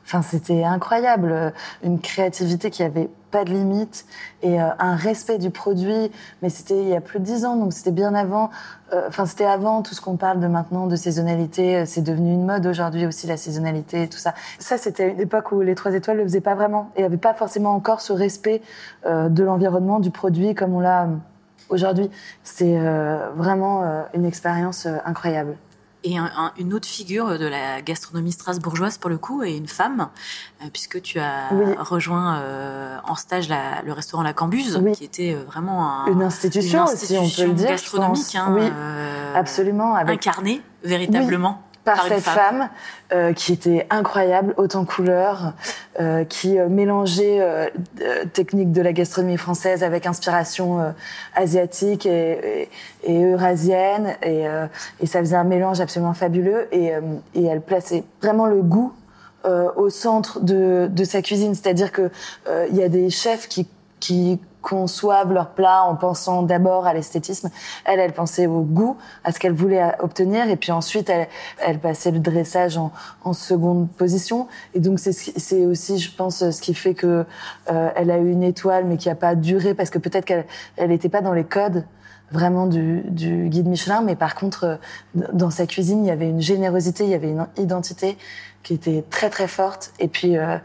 Enfin, 0.07 0.21
c'était 0.21 0.65
incroyable. 0.65 1.33
Euh, 1.33 1.51
Une 1.83 1.99
créativité 1.99 2.69
qui 2.71 2.83
avait 2.83 3.09
pas 3.31 3.45
de 3.45 3.51
limite 3.51 4.05
et 4.43 4.61
euh, 4.61 4.69
un 4.79 4.97
respect 4.97 5.39
du 5.39 5.49
produit. 5.49 6.13
Mais 6.43 6.51
c'était 6.51 6.79
il 6.83 6.89
y 6.89 6.95
a 6.95 7.01
plus 7.01 7.21
de 7.21 7.25
dix 7.25 7.47
ans, 7.47 7.57
donc 7.57 7.73
c'était 7.73 7.91
bien 7.91 8.15
avant. 8.15 8.51
euh, 8.93 9.09
Enfin, 9.09 9.25
c'était 9.25 9.47
avant 9.47 9.81
tout 9.81 9.95
ce 9.95 10.03
qu'on 10.03 10.17
parle 10.19 10.41
de 10.41 10.47
maintenant, 10.47 10.87
de 10.89 10.95
saisonnalité. 10.95 11.77
Euh, 11.77 11.85
C'est 11.87 12.03
devenu 12.03 12.33
une 12.33 12.45
mode 12.45 12.67
aujourd'hui 12.67 13.07
aussi, 13.07 13.27
la 13.27 13.39
saisonnalité 13.39 14.03
et 14.03 14.09
tout 14.09 14.19
ça. 14.19 14.35
Ça, 14.59 14.77
c'était 14.77 15.11
une 15.11 15.21
époque 15.21 15.53
où 15.53 15.63
les 15.63 15.75
trois 15.75 15.95
étoiles 15.95 16.19
le 16.19 16.25
faisaient 16.25 16.43
pas 16.43 16.55
vraiment 16.55 16.91
et 16.97 17.05
avait 17.05 17.17
pas 17.17 17.33
forcément 17.33 17.75
encore 17.75 18.03
ce 18.03 18.13
respect 18.13 18.61
euh, 19.07 19.31
de 19.31 19.43
l'environnement, 19.43 20.01
du 20.01 20.11
produit 20.11 20.55
comme 20.55 20.75
on 20.75 20.81
l'a 20.81 21.05
euh, 21.05 21.17
aujourd'hui. 21.71 22.11
C'est 22.43 22.79
euh, 22.79 23.31
vraiment 23.35 23.85
euh, 23.85 24.03
une 24.13 24.27
expérience 24.27 24.85
euh, 24.85 24.99
incroyable. 25.07 25.57
Et 26.07 26.19
un- 26.19 26.31
un- 26.37 26.53
une 26.59 26.75
autre 26.75 26.87
figure 26.87 27.39
de 27.39 27.47
la 27.47 27.81
gastronomie 27.81 28.33
strasbourgeoise, 28.33 28.99
pour 28.99 29.09
le 29.09 29.17
coup, 29.17 29.43
est 29.43 29.57
une 29.57 29.67
femme, 29.67 30.09
euh, 30.63 30.67
puisque 30.71 31.01
tu 31.01 31.19
as 31.19 31.49
Oui. 31.53 31.75
rejoint 31.79 32.41
euh, 32.41 32.99
en 33.05 33.15
stage 33.15 33.49
la- 33.49 33.81
le 33.87 33.93
restaurant 33.95 34.23
La 34.23 34.35
Cambuse, 34.35 34.79
Oui. 34.83 34.93
qui 34.93 35.05
était 35.05 35.35
euh, 35.35 35.43
vraiment 35.47 35.89
un, 36.03 36.07
Une 36.09 36.23
institution, 36.23 36.81
une 36.87 36.93
aussi, 36.93 37.15
on 37.15 37.21
peut 37.21 37.23
institution 37.25 37.47
le 37.47 37.53
dire. 37.55 37.67
je 37.69 37.73
gastronomique, 37.73 38.35
hein, 38.37 38.47
oui, 38.51 38.69
euh, 38.71 39.35
absolument. 39.35 39.95
Avec 39.95 40.27
incarnée 40.27 40.61
véritablement. 40.85 41.63
par, 41.85 42.03
cette 42.05 42.21
femme, 42.23 42.69
euh, 43.13 43.33
qui 43.35 43.53
était 43.53 43.87
incroyable, 43.91 44.55
autant 44.59 44.85
couleurs, 44.87 45.53
euh, 46.01 46.25
qui 46.25 46.59
euh, 46.59 46.69
mélangeait 46.69 47.39
euh, 47.41 47.69
technique 48.33 48.73
de 48.73 48.83
la 48.83 48.93
gastronomie 48.93 49.37
française 49.37 49.85
avec 49.85 50.07
inspiration 50.07 50.93
asiatique 51.37 52.05
et, 52.05 52.69
et, 53.05 53.15
et, 53.15 53.23
eurasienne, 53.23 54.17
et, 54.23 54.45
et, 55.01 55.07
ça 55.07 55.21
faisait 55.21 55.37
un 55.37 55.45
mélange 55.45 55.81
absolument 55.81 56.15
fabuleux. 56.15 56.67
Et, 56.73 56.93
et 57.35 57.45
elle 57.45 57.61
plaçait 57.61 58.03
vraiment 58.21 58.47
le 58.47 58.63
goût 58.63 58.93
au 59.77 59.91
centre 59.91 60.41
de, 60.41 60.89
de 60.91 61.05
sa 61.05 61.23
cuisine, 61.23 61.55
c'est-à-dire 61.55 61.93
que 61.93 62.11
il 62.71 62.77
y 62.77 62.83
a 62.83 62.89
des 62.89 63.11
chefs 63.11 63.47
qui 63.47 63.69
qui 64.05 64.39
conçoivent 64.61 65.33
leur 65.33 65.51
plat 65.51 65.83
en 65.85 65.97
pensant 65.97 66.43
d'abord 66.43 66.87
à 66.87 66.93
l'esthétisme. 66.93 67.49
Elle, 67.87 68.01
elle 68.01 68.13
pensait 68.13 68.47
au 68.47 68.61
goût, 68.61 68.99
à 69.25 69.33
ce 69.33 69.39
qu'elle 69.39 69.55
voulait 69.55 69.83
obtenir, 69.99 70.51
et 70.51 70.57
puis 70.57 70.73
ensuite, 70.73 71.09
elle, 71.09 71.27
elle 71.59 71.79
passait 71.79 72.11
le 72.11 72.19
dressage 72.19 72.77
en, 72.77 72.93
en 73.25 73.33
seconde 73.33 73.91
position. 73.91 74.47
Et 74.75 74.81
donc, 74.81 74.99
c'est 74.99 75.65
aussi, 75.65 75.99
je 75.99 76.15
pense, 76.15 76.51
ce 76.51 76.61
qui 76.61 76.75
fait 76.75 76.93
que 76.93 77.25
euh, 77.71 77.91
elle 77.97 78.11
a 78.11 78.19
eu 78.19 78.31
une 78.31 78.43
étoile, 78.43 78.85
mais 78.85 78.99
qui 78.99 79.09
n'a 79.09 79.15
pas 79.15 79.35
duré, 79.35 79.73
parce 79.73 79.89
que 79.89 79.99
peut-être 79.99 80.27
qu'elle 80.27 80.45
n'était 80.87 81.09
pas 81.09 81.23
dans 81.23 81.33
les 81.33 81.45
codes 81.45 81.87
vraiment 82.31 82.67
du, 82.67 83.01
du, 83.05 83.49
guide 83.49 83.69
Michelin, 83.69 84.03
mais 84.03 84.17
par 84.17 84.35
contre, 84.35 84.65
euh, 84.65 84.77
dans 85.33 85.51
sa 85.51 85.67
cuisine, 85.67 86.05
il 86.05 86.09
y 86.09 86.11
avait 86.11 86.29
une 86.29 86.43
générosité, 86.43 87.05
il 87.05 87.11
y 87.11 87.15
avait 87.15 87.31
une 87.31 87.47
identité 87.57 88.19
qui 88.63 88.75
était 88.75 89.03
très 89.09 89.31
très 89.31 89.49
forte. 89.49 89.93
Et 89.99 90.09
puis, 90.09 90.37
euh, 90.37 90.59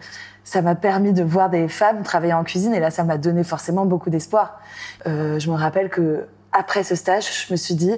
ça 0.50 0.64
m'a 0.64 0.74
permis 0.74 1.14
de 1.14 1.24
voir 1.24 1.52
des 1.52 1.68
femmes 1.68 2.02
travailler 2.02 2.34
en 2.34 2.44
cuisine 2.44 2.74
et 2.74 2.80
là, 2.80 2.90
ça 2.90 3.04
m'a 3.04 3.20
donné 3.20 3.44
forcément 3.44 3.86
beaucoup 3.86 4.10
d'espoir. 4.10 4.60
Euh, 5.06 5.38
je 5.38 5.48
me 5.52 5.56
rappelle 5.56 5.90
que 5.90 6.26
après 6.52 6.82
ce 6.82 6.96
stage, 6.96 7.46
je 7.46 7.54
me 7.54 7.56
suis 7.56 7.76
dit, 7.76 7.96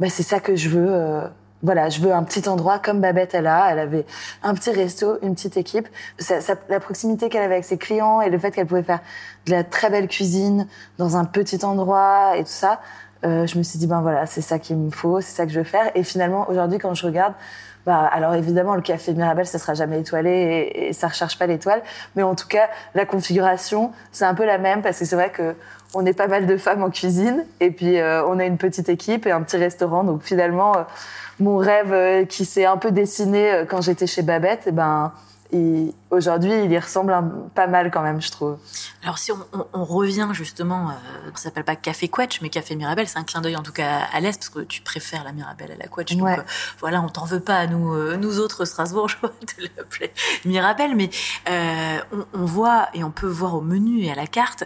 bah, 0.00 0.08
c'est 0.08 0.24
ça 0.24 0.40
que 0.40 0.56
je 0.56 0.68
veux. 0.68 0.88
Euh, 0.90 1.28
voilà, 1.62 1.90
je 1.90 2.00
veux 2.00 2.12
un 2.12 2.24
petit 2.24 2.48
endroit 2.48 2.80
comme 2.80 3.00
Babette 3.00 3.34
elle 3.34 3.46
a. 3.46 3.70
Elle 3.70 3.78
avait 3.78 4.04
un 4.42 4.52
petit 4.54 4.72
resto, 4.72 5.18
une 5.22 5.36
petite 5.36 5.56
équipe. 5.56 5.88
La 6.68 6.80
proximité 6.80 7.28
qu'elle 7.28 7.44
avait 7.44 7.54
avec 7.54 7.64
ses 7.64 7.78
clients 7.78 8.20
et 8.20 8.30
le 8.30 8.38
fait 8.40 8.50
qu'elle 8.50 8.66
pouvait 8.66 8.82
faire 8.82 9.00
de 9.46 9.52
la 9.52 9.62
très 9.62 9.88
belle 9.88 10.08
cuisine 10.08 10.66
dans 10.98 11.16
un 11.16 11.24
petit 11.24 11.64
endroit 11.64 12.36
et 12.36 12.42
tout 12.42 12.50
ça, 12.50 12.80
euh, 13.24 13.46
je 13.46 13.56
me 13.56 13.62
suis 13.62 13.78
dit 13.78 13.86
ben 13.86 14.00
voilà, 14.00 14.26
c'est 14.26 14.40
ça 14.40 14.58
qu'il 14.58 14.76
me 14.76 14.90
faut, 14.90 15.20
c'est 15.20 15.36
ça 15.36 15.46
que 15.46 15.52
je 15.52 15.60
veux 15.60 15.64
faire. 15.64 15.92
Et 15.94 16.02
finalement, 16.02 16.50
aujourd'hui, 16.50 16.80
quand 16.80 16.94
je 16.94 17.06
regarde, 17.06 17.34
bah, 17.86 18.08
alors 18.12 18.34
évidemment, 18.34 18.74
le 18.74 18.82
café 18.82 19.12
Mirabelle, 19.12 19.46
ça 19.46 19.58
sera 19.58 19.74
jamais 19.74 20.00
étoilé 20.00 20.30
et, 20.30 20.88
et 20.88 20.92
ça 20.92 21.08
recherche 21.08 21.38
pas 21.38 21.46
l'étoile. 21.46 21.82
Mais 22.16 22.22
en 22.22 22.34
tout 22.34 22.48
cas, 22.48 22.68
la 22.94 23.06
configuration, 23.06 23.92
c'est 24.12 24.24
un 24.24 24.34
peu 24.34 24.44
la 24.44 24.58
même 24.58 24.82
parce 24.82 24.98
que 24.98 25.04
c'est 25.04 25.16
vrai 25.16 25.30
que 25.30 25.54
on 25.94 26.06
est 26.06 26.14
pas 26.14 26.26
mal 26.26 26.46
de 26.46 26.56
femmes 26.56 26.82
en 26.82 26.90
cuisine 26.90 27.44
et 27.60 27.70
puis 27.70 27.98
euh, 27.98 28.24
on 28.26 28.38
a 28.38 28.44
une 28.44 28.56
petite 28.56 28.88
équipe 28.88 29.26
et 29.26 29.30
un 29.30 29.42
petit 29.42 29.56
restaurant. 29.56 30.04
Donc 30.04 30.22
finalement, 30.22 30.76
euh, 30.76 30.82
mon 31.40 31.56
rêve 31.56 31.92
euh, 31.92 32.24
qui 32.24 32.44
s'est 32.44 32.64
un 32.64 32.76
peu 32.76 32.92
dessiné 32.92 33.64
quand 33.68 33.80
j'étais 33.80 34.06
chez 34.06 34.22
Babette, 34.22 34.66
et 34.66 34.70
eh 34.70 34.72
ben 34.72 35.12
aujourd'hui, 36.10 36.64
il 36.64 36.72
y 36.72 36.78
ressemble 36.78 37.14
pas 37.54 37.66
mal 37.66 37.90
quand 37.90 38.02
même, 38.02 38.20
je 38.20 38.30
trouve. 38.30 38.58
Alors 39.02 39.18
si 39.18 39.32
on, 39.32 39.38
on, 39.52 39.66
on 39.72 39.84
revient 39.84 40.28
justement, 40.32 40.90
euh, 40.90 40.92
ça 41.34 41.44
s'appelle 41.44 41.64
pas 41.64 41.76
Café 41.76 42.08
Quetch, 42.08 42.40
mais 42.40 42.48
Café 42.48 42.76
Mirabelle, 42.76 43.08
c'est 43.08 43.18
un 43.18 43.24
clin 43.24 43.40
d'œil 43.40 43.56
en 43.56 43.62
tout 43.62 43.72
cas 43.72 44.00
à 44.12 44.20
l'Est, 44.20 44.38
parce 44.38 44.48
que 44.48 44.60
tu 44.60 44.82
préfères 44.82 45.24
la 45.24 45.32
Mirabelle 45.32 45.72
à 45.72 45.76
la 45.76 45.88
Quetch. 45.88 46.16
Donc 46.16 46.28
euh, 46.28 46.42
voilà, 46.80 47.02
on 47.02 47.08
t'en 47.08 47.24
veut 47.24 47.40
pas 47.40 47.66
nous, 47.66 47.92
euh, 47.92 48.16
nous 48.16 48.38
autres 48.38 48.64
Strasbourgeois 48.64 49.32
de 49.58 49.68
l'appeler 49.76 50.12
Mirabelle, 50.44 50.94
mais 50.96 51.10
euh, 51.48 51.98
on, 52.12 52.40
on, 52.40 52.44
voit 52.44 52.88
et 52.94 53.04
on 53.04 53.10
peut 53.10 53.26
voir 53.26 53.54
au 53.54 53.60
menu 53.60 54.04
et 54.04 54.12
à 54.12 54.14
la 54.14 54.26
carte 54.26 54.64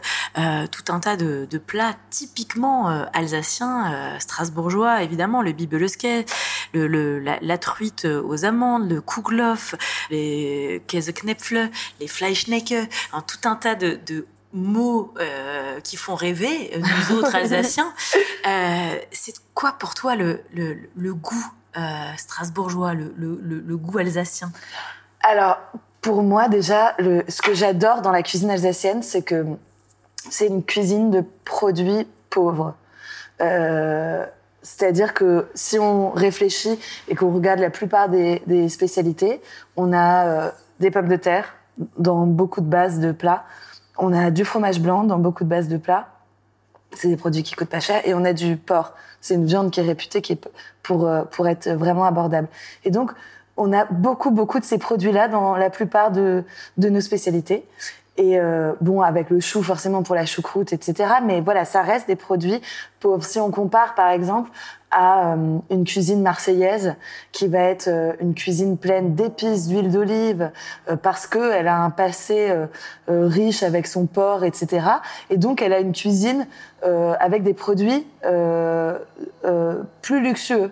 tout 0.71 0.93
un 0.93 1.01
tas 1.01 1.17
de, 1.17 1.47
de 1.51 1.59
plats 1.59 1.95
typiquement 2.11 2.89
alsaciens, 3.13 4.19
strasbourgeois, 4.19 5.03
évidemment, 5.03 5.41
le 5.41 5.53
bibelesquet, 5.53 6.27
le, 6.75 6.87
le, 6.87 7.19
la, 7.19 7.39
la, 7.41 7.59
truite 7.59 8.05
aux 8.05 8.45
amandes, 8.45 8.91
le 8.91 9.01
kouglof, 9.01 9.75
les 10.11 10.76
Käseknäpfle, 10.87 11.71
les 12.01 12.09
Fleischnecke, 12.09 12.89
un 13.13 13.23
tout 13.23 13.49
un 13.49 13.57
tas 13.57 13.75
de, 13.75 13.99
de 14.07 14.27
mots 14.57 15.13
euh, 15.21 15.81
qui 15.81 15.97
font 15.97 16.15
rêver, 16.15 16.73
euh, 16.75 16.81
nous 16.81 17.17
autres 17.17 17.35
Alsaciens. 17.35 17.93
Euh, 18.47 18.99
c'est 19.13 19.35
quoi 19.55 19.73
pour 19.79 19.95
toi 19.95 20.17
le, 20.17 20.43
le, 20.53 20.79
le 20.97 21.15
goût 21.15 21.47
euh, 21.77 21.81
strasbourgeois, 22.17 22.95
le, 22.95 23.15
le, 23.17 23.77
goût 23.77 23.99
alsacien? 23.99 24.51
Alors, 25.21 25.59
pour 26.01 26.23
moi, 26.23 26.49
déjà, 26.49 26.95
le, 26.99 27.25
ce 27.29 27.43
que 27.43 27.55
j'adore 27.55 28.01
dans 28.01 28.13
la 28.13 28.23
cuisine 28.23 28.51
alsacienne, 28.51 29.03
c'est 29.03 29.23
que 29.23 29.45
c'est 30.31 30.47
une 30.47 30.65
cuisine 30.65 31.11
de 31.11 31.23
produits 31.45 32.07
pauvres. 32.31 32.75
C'est-à-dire 34.63 35.13
que 35.13 35.49
si 35.55 35.79
on 35.79 36.11
réfléchit 36.11 36.79
et 37.09 37.15
qu'on 37.15 37.33
regarde 37.33 37.61
la 37.61 37.71
plupart 37.71 38.09
des, 38.09 38.43
des 38.47 38.69
spécialités, 38.71 39.43
on 39.77 39.93
a 39.93 40.53
des 40.81 40.91
pommes 40.91 41.09
de 41.09 41.17
terre 41.17 41.55
dans 41.99 42.27
beaucoup 42.27 42.61
de 42.61 42.67
bases 42.67 43.01
de 43.01 43.13
plats. 43.13 43.45
On 43.99 44.13
a 44.13 44.31
du 44.31 44.45
fromage 44.45 44.81
blanc 44.81 45.05
dans 45.05 45.19
beaucoup 45.19 45.45
de 45.45 45.49
bases 45.49 45.69
de 45.69 45.77
plats. 45.77 46.09
C'est 46.93 47.09
des 47.09 47.17
produits 47.17 47.43
qui 47.43 47.55
coûtent 47.55 47.69
pas 47.69 47.81
cher. 47.81 48.01
Et 48.07 48.15
on 48.15 48.25
a 48.25 48.33
du 48.33 48.57
porc. 48.57 48.93
C'est 49.21 49.35
une 49.35 49.47
viande 49.47 49.71
qui 49.71 49.81
est 49.81 49.85
réputée 49.85 50.23
qui 50.23 50.35
est 50.35 50.49
pour, 50.83 51.07
euh, 51.07 51.25
pour 51.25 51.49
être 51.49 51.69
vraiment 51.71 52.05
abordable. 52.05 52.49
Et 52.85 52.91
donc, 52.91 53.13
on 53.57 53.73
a 53.73 53.87
beaucoup, 53.87 54.31
beaucoup 54.31 54.61
de 54.61 54.65
ces 54.65 54.79
produits-là 54.79 55.29
dans 55.29 55.57
la 55.57 55.71
plupart 55.71 56.11
de, 56.11 56.45
de 56.77 56.89
nos 56.89 57.01
spécialités. 57.01 57.67
Et 58.19 58.39
euh, 58.39 58.73
bon, 58.81 59.03
avec 59.03 59.29
le 59.31 59.41
chou 59.41 59.63
forcément 59.63 60.03
pour 60.03 60.15
la 60.15 60.25
choucroute, 60.25 60.73
etc. 60.73 61.15
Mais 61.25 61.41
voilà, 61.41 61.65
ça 61.65 61.83
reste 61.83 62.07
des 62.07 62.17
produits. 62.17 62.61
Pour, 63.01 63.23
si 63.25 63.39
on 63.39 63.51
compare 63.51 63.95
par 63.95 64.09
exemple 64.11 64.51
à 64.97 65.35
euh, 65.35 65.59
une 65.71 65.85
cuisine 65.85 66.23
marseillaise 66.23 66.95
qui 67.31 67.49
va 67.49 67.59
être 67.59 67.89
euh, 67.89 68.15
une 68.21 68.35
cuisine 68.35 68.79
pleine 68.79 69.15
d'épices, 69.15 69.69
d'huile 69.69 69.91
d'olive, 69.91 70.51
euh, 70.89 70.97
parce 70.97 71.27
que 71.27 71.53
elle 71.53 71.69
a 71.69 71.77
un 71.77 71.91
passé 71.91 72.49
euh, 72.51 72.67
euh, 73.11 73.27
riche 73.27 73.63
avec 73.63 73.87
son 73.87 74.07
porc, 74.07 74.43
etc. 74.43 74.87
Et 75.29 75.37
donc 75.37 75.61
elle 75.61 75.75
a 75.75 75.81
une 75.81 75.93
cuisine 75.93 76.47
avec 77.19 77.43
des 77.43 77.55
produits 77.55 78.07
plus 80.03 80.21
luxueux 80.21 80.71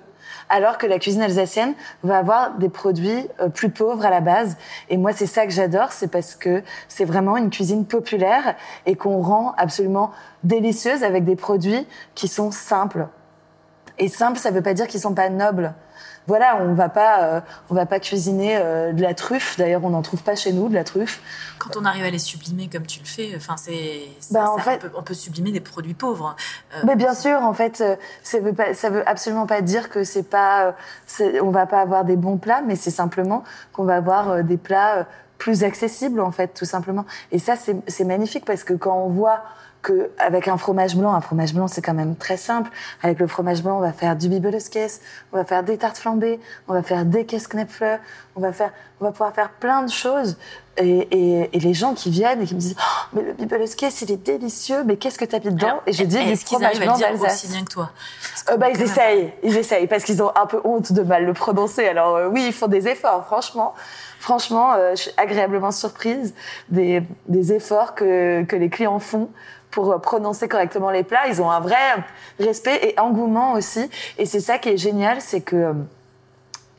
alors 0.49 0.79
que 0.79 0.87
la 0.87 0.99
cuisine 0.99 1.23
alsacienne 1.23 1.75
va 2.03 2.19
avoir 2.19 2.57
des 2.59 2.69
produits 2.69 3.27
euh, 3.41 3.49
plus 3.49 3.71
pauvres 3.71 4.05
à 4.05 4.11
la 4.11 4.21
base. 4.21 4.57
Et 4.89 4.97
moi, 4.97 5.13
c'est 5.13 5.27
ça 5.27 5.47
que 5.47 5.53
j'adore, 5.53 5.93
c'est 5.93 6.09
parce 6.09 6.35
que 6.35 6.63
c'est 6.89 7.05
vraiment 7.05 7.37
une 7.37 7.51
cuisine 7.51 7.87
populaire 7.87 8.55
et 8.87 8.95
qu'on 8.95 9.21
rend 9.21 9.55
absolument 9.57 10.11
délicieuse 10.43 11.03
avec 11.03 11.25
des 11.25 11.37
produits 11.37 11.87
qui 12.15 12.29
sont 12.29 12.51
simples. 12.51 13.07
Et 13.99 14.09
simples, 14.09 14.39
ça 14.39 14.51
ne 14.51 14.57
veut 14.57 14.63
pas 14.63 14.75
dire 14.75 14.87
qu'ils 14.87 15.01
sont 15.01 15.15
pas 15.15 15.29
nobles 15.29 15.75
voilà, 16.27 16.59
on 16.61 16.73
va 16.73 16.89
pas, 16.89 17.23
euh, 17.23 17.41
on 17.69 17.75
va 17.75 17.87
pas 17.87 18.01
cuisiner 18.01 18.57
euh, 18.57 18.93
de 18.93 19.03
la 19.03 19.15
truffe. 19.15 19.59
D'ailleurs, 19.59 19.85
on 19.85 19.91
n'en 19.91 20.03
trouve 20.03 20.23
pas 20.23 20.37
chez 20.37 20.53
nous 20.53 20.69
de 20.69 20.75
la 20.75 20.85
truffe. 20.85 21.21
Quand 21.59 21.77
on 21.77 21.85
arrive 21.85 22.05
à 22.05 22.11
les 22.11 22.19
sublimer 22.19 22.69
comme 22.69 22.87
tu 22.87 23.01
le 23.01 23.05
fais, 23.05 23.35
enfin 23.37 23.57
c'est, 23.57 24.01
ben, 24.31 24.47
en 24.47 24.59
fait, 24.59 24.77
on 24.77 24.79
peut, 24.79 24.91
on 24.99 25.03
peut, 25.03 25.15
sublimer 25.15 25.53
des 25.53 25.61
produits 25.61 25.95
pauvres. 25.95 26.35
Euh, 26.75 26.81
mais 26.87 26.97
bien 26.97 27.15
sûr, 27.15 27.43
en 27.43 27.53
fait, 27.53 27.85
ça 28.23 28.41
veut 28.41 28.55
pas, 28.55 28.75
ça 28.75 28.89
veut 28.89 29.07
absolument 29.09 29.47
pas 29.47 29.61
dire 29.61 29.91
que 29.91 30.05
c'est 30.05 30.23
pas, 30.23 30.75
on 31.43 31.51
va 31.51 31.67
pas 31.67 31.81
avoir 31.81 32.05
des 32.05 32.17
bons 32.17 32.39
plats, 32.39 32.63
mais 32.63 32.77
c'est 32.77 32.91
simplement 32.91 33.45
qu'on 33.73 33.85
va 33.85 33.97
avoir 33.97 34.43
des 34.43 34.57
plats 34.57 35.07
plus 35.37 35.63
accessibles 35.65 36.21
en 36.21 36.31
fait, 36.31 36.55
tout 36.55 36.65
simplement. 36.65 37.05
Et 37.33 37.39
ça, 37.39 37.55
c'est 37.57 38.05
magnifique 38.05 38.45
parce 38.47 38.65
que 38.65 38.73
quand 38.73 38.97
on 38.97 39.09
voit 39.09 39.43
que 39.85 40.11
avec 40.19 40.49
un 40.49 40.57
fromage 40.57 40.97
blanc, 40.97 41.15
un 41.15 41.21
fromage 41.21 41.55
blanc 41.55 41.69
c'est 41.69 41.83
quand 41.83 41.95
même 41.95 42.17
très 42.17 42.37
simple. 42.37 42.71
Avec 43.03 43.21
le 43.21 43.29
fromage 43.29 43.63
blanc, 43.63 43.77
on 43.77 43.81
va 43.81 43.93
faire 43.93 44.17
du 44.17 44.29
bibeleskes, 44.29 45.01
on 45.33 45.37
va 45.37 45.45
faire 45.45 45.63
des 45.63 45.79
tartes 45.79 45.99
flambées, 45.99 46.41
on 46.67 46.73
va 46.73 46.83
faire 46.83 47.05
des 47.05 47.25
Käseknäpfle, 47.27 48.01
on 48.35 48.41
va 48.41 48.53
faire, 48.53 48.73
on 49.01 49.05
va 49.05 49.13
pouvoir 49.13 49.33
faire 49.33 49.51
plein 49.51 49.83
de 49.85 49.91
choses. 49.91 50.37
Et, 50.77 51.09
et, 51.13 51.51
et 51.53 51.61
les 51.61 51.75
gens 51.75 51.95
qui 51.95 52.11
viennent 52.11 52.43
et 52.43 52.47
qui 52.47 52.55
me 52.55 52.61
disent 52.61 52.77
oh, 52.79 53.07
mais 53.13 53.23
le 53.23 53.33
bibeleskes 53.33 54.03
il 54.03 54.11
est 54.11 54.17
délicieux, 54.17 54.83
mais 54.85 54.97
qu'est-ce 54.97 55.19
que 55.19 55.25
tu 55.25 55.37
as 55.37 55.39
mis 55.39 55.53
dedans 55.53 55.81
Et 55.87 55.93
j'ai 55.93 56.07
dit 56.07 56.19
du 56.25 56.37
fromage 56.37 56.81
blanc 56.81 56.99
d'Alsace. 56.99 57.45
aussi 57.45 57.53
bien 57.53 57.65
que 57.65 57.71
toi 57.71 57.91
euh, 58.51 58.57
Bah 58.57 58.71
ils 58.71 58.83
essayent, 58.83 59.33
ils 59.45 59.57
essayent 59.57 59.87
parce 59.87 60.03
qu'ils 60.03 60.23
ont 60.23 60.33
un 60.35 60.47
peu 60.47 60.61
honte 60.65 60.93
de 60.93 61.03
mal 61.03 61.25
le 61.25 61.33
prononcer. 61.33 61.87
Alors 61.87 62.17
euh, 62.17 62.29
oui, 62.29 62.45
ils 62.47 62.53
font 62.53 62.67
des 62.67 62.89
efforts, 62.89 63.27
franchement. 63.27 63.75
Franchement, 64.19 64.73
euh, 64.73 64.93
je 64.97 65.03
suis 65.03 65.11
agréablement 65.17 65.71
surprise 65.71 66.35
des, 66.71 67.03
des 67.29 67.53
efforts 67.53 67.95
que, 67.95 68.43
que 68.45 68.57
les 68.57 68.71
clients 68.71 68.99
font 68.99 69.29
pour 69.71 70.01
prononcer 70.01 70.49
correctement 70.49 70.91
les 70.91 71.03
plats. 71.03 71.27
Ils 71.29 71.43
ont 71.43 71.51
un 71.51 71.61
vrai 71.61 71.77
respect 72.39 72.81
et 72.83 72.99
engouement 72.99 73.53
aussi. 73.53 73.91
Et 74.19 74.25
c'est 74.25 74.41
ça 74.41 74.59
qui 74.59 74.71
est 74.71 74.77
génial, 74.77 75.21
c'est 75.21 75.41
que 75.41 75.57
euh, 75.57 75.73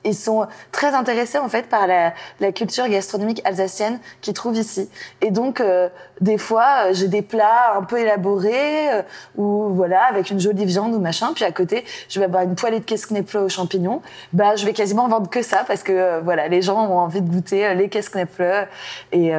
ils 0.06 0.16
sont 0.16 0.48
très 0.72 0.94
intéressés 0.94 1.38
en 1.38 1.50
fait 1.50 1.68
par 1.68 1.88
la, 1.88 2.14
la 2.40 2.52
culture 2.52 2.88
gastronomique 2.88 3.42
alsacienne 3.44 4.00
qu'ils 4.22 4.34
trouvent 4.34 4.58
ici. 4.58 4.90
Et 5.22 5.32
donc 5.32 5.60
euh, 5.60 5.90
des 6.22 6.38
fois 6.38 6.86
euh, 6.86 6.94
j'ai 6.94 7.08
des 7.08 7.22
plats 7.22 7.76
un 7.76 7.84
peu 7.84 8.00
élaborés 8.00 8.94
euh, 8.94 9.02
ou 9.36 9.70
voilà 9.74 10.04
avec 10.04 10.30
une 10.30 10.40
jolie 10.40 10.66
viande 10.66 10.94
ou 10.94 11.00
machin. 11.00 11.34
Puis 11.34 11.44
à 11.44 11.52
côté 11.52 11.84
je 12.08 12.20
vais 12.20 12.26
avoir 12.26 12.44
une 12.44 12.56
poêlée 12.56 12.80
de 12.80 12.86
Käseknäpfle 12.86 13.38
aux 13.38 13.50
champignons. 13.50 14.02
Bah 14.32 14.56
je 14.56 14.66
vais 14.66 14.74
quasiment 14.74 15.08
vendre 15.08 15.30
que 15.30 15.42
ça 15.42 15.64
parce 15.68 15.84
que 15.84 16.22
voilà 16.22 16.48
les 16.48 16.62
gens 16.62 16.88
ont 16.88 17.00
envie 17.00 17.22
de 17.22 17.30
goûter 17.30 17.74
les 17.76 17.90
Käseknäpfle 17.90 18.68
et 19.12 19.34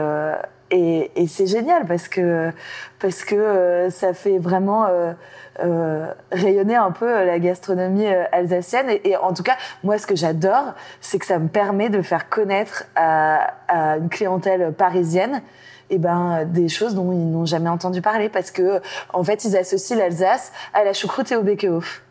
et, 0.71 1.11
et 1.15 1.27
c'est 1.29 1.47
génial 1.47 1.87
parce 1.87 2.09
que 2.09 2.51
parce 2.99 3.25
que 3.25 3.35
euh, 3.35 3.91
ça 3.91 4.15
fait 4.15 4.39
vraiment 4.39 4.87
euh, 4.87 5.13
euh, 5.61 6.13
rayonner 6.33 6.75
un 6.75 6.91
peu 6.91 7.07
la 7.07 7.39
gastronomie 7.39 8.07
alsacienne. 8.33 8.87
Et, 9.05 9.17
en 9.17 9.33
tout 9.33 9.43
cas 9.43 9.57
moi 9.85 9.99
ce 9.99 10.07
que 10.07 10.17
j'adore 10.17 10.75
c'est 11.01 11.19
que 11.19 11.27
ça 11.27 11.39
me 11.39 11.49
permet 11.49 11.89
de 11.89 12.03
faire 12.03 12.29
connaître 12.29 12.85
à, 12.97 13.55
à 13.69 13.97
une 13.99 14.09
clientèle 14.09 14.73
parisienne 14.73 15.43
et 15.89 15.95
eh 15.95 15.99
ben 15.99 16.45
des 16.47 16.69
choses 16.69 16.97
dont 16.97 17.13
ils 17.13 17.31
n'ont 17.31 17.47
jamais 17.47 17.69
entendu 17.69 18.03
parler 18.03 18.29
parce 18.29 18.51
que 18.51 18.81
en 19.13 19.23
fait 19.23 19.45
ils 19.45 19.57
associent 19.57 19.97
l'Alsace 19.97 20.51
à 20.75 20.83
la 20.83 20.93
choucroute 20.93 21.31
et 21.31 21.37
au 21.37 21.43
Bekehof 21.43 22.03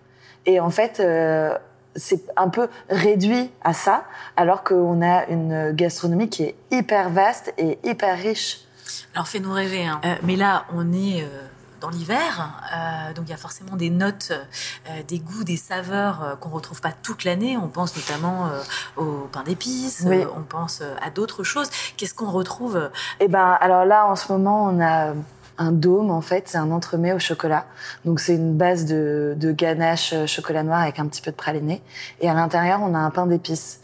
et 0.46 0.62
en 0.62 0.70
fait 0.70 1.02
c'est 1.96 2.24
un 2.36 2.50
peu 2.50 2.68
réduit 2.90 3.52
à 3.64 3.74
ça, 3.74 4.06
alors 4.36 4.64
qu'on 4.64 5.02
a 5.02 5.26
une 5.28 5.72
gastronomie 5.72 6.30
qui 6.30 6.44
est 6.44 6.56
hyper 6.72 7.10
vaste 7.10 7.54
et 7.58 7.80
hyper 7.84 8.18
riche. 8.18 8.60
Alors 9.14 9.28
fais-nous 9.28 9.52
rêver, 9.52 9.86
hein. 9.86 10.02
euh, 10.06 10.16
mais 10.24 10.36
là 10.36 10.66
on 10.74 10.94
est 10.94 11.24
euh, 11.24 11.28
dans 11.86 11.90
l'hiver, 11.90 12.50
euh, 12.74 13.14
donc 13.14 13.26
il 13.28 13.32
y 13.32 13.34
a 13.34 13.38
forcément 13.38 13.76
des 13.76 13.90
notes, 13.90 14.32
euh, 14.90 15.04
des 15.08 15.20
goûts, 15.20 15.44
des 15.44 15.58
saveurs 15.58 16.24
euh, 16.24 16.36
qu'on 16.36 16.50
retrouve 16.50 16.82
pas 16.82 16.92
toute 16.92 17.24
l'année. 17.24 17.58
On 17.58 17.68
pense 17.68 17.96
notamment 17.96 18.50
au 18.96 19.28
pain 19.32 19.44
d'épices, 19.44 20.04
oui. 20.06 20.26
on 20.36 20.42
pense 20.42 20.82
à 21.02 21.10
d'autres 21.10 21.44
choses. 21.44 21.70
Qu'est-ce 21.98 22.14
qu'on 22.14 22.32
retrouve 22.32 22.90
Eh 23.20 23.28
ben, 23.28 23.58
alors 23.62 23.86
là 23.86 24.08
en 24.08 24.16
ce 24.16 24.32
moment 24.32 24.66
on 24.66 24.82
a 24.82 25.14
un 25.58 25.72
dôme 25.72 26.12
en 26.12 26.22
fait, 26.22 26.48
c'est 26.48 26.58
un 26.58 26.72
entremets 26.72 27.13
au 27.13 27.20
chocolat. 27.20 27.65
Donc 28.04 28.20
c'est 28.20 28.36
une 28.36 28.56
base 28.56 28.86
de, 28.86 29.36
de, 29.38 29.52
ganache 29.52 30.13
euh, 30.13 30.28
chocolat 30.28 30.63
noir 30.63 30.82
avec 30.82 31.00
un 31.00 31.08
petit 31.08 31.22
peu 31.22 31.32
de 31.32 31.36
praliné. 31.36 31.82
Et 32.22 32.30
à 32.30 32.34
l'intérieur, 32.34 32.80
on 32.82 32.94
a 32.94 33.00
un 33.00 33.10
pain 33.10 33.26
d'épices. 33.26 33.80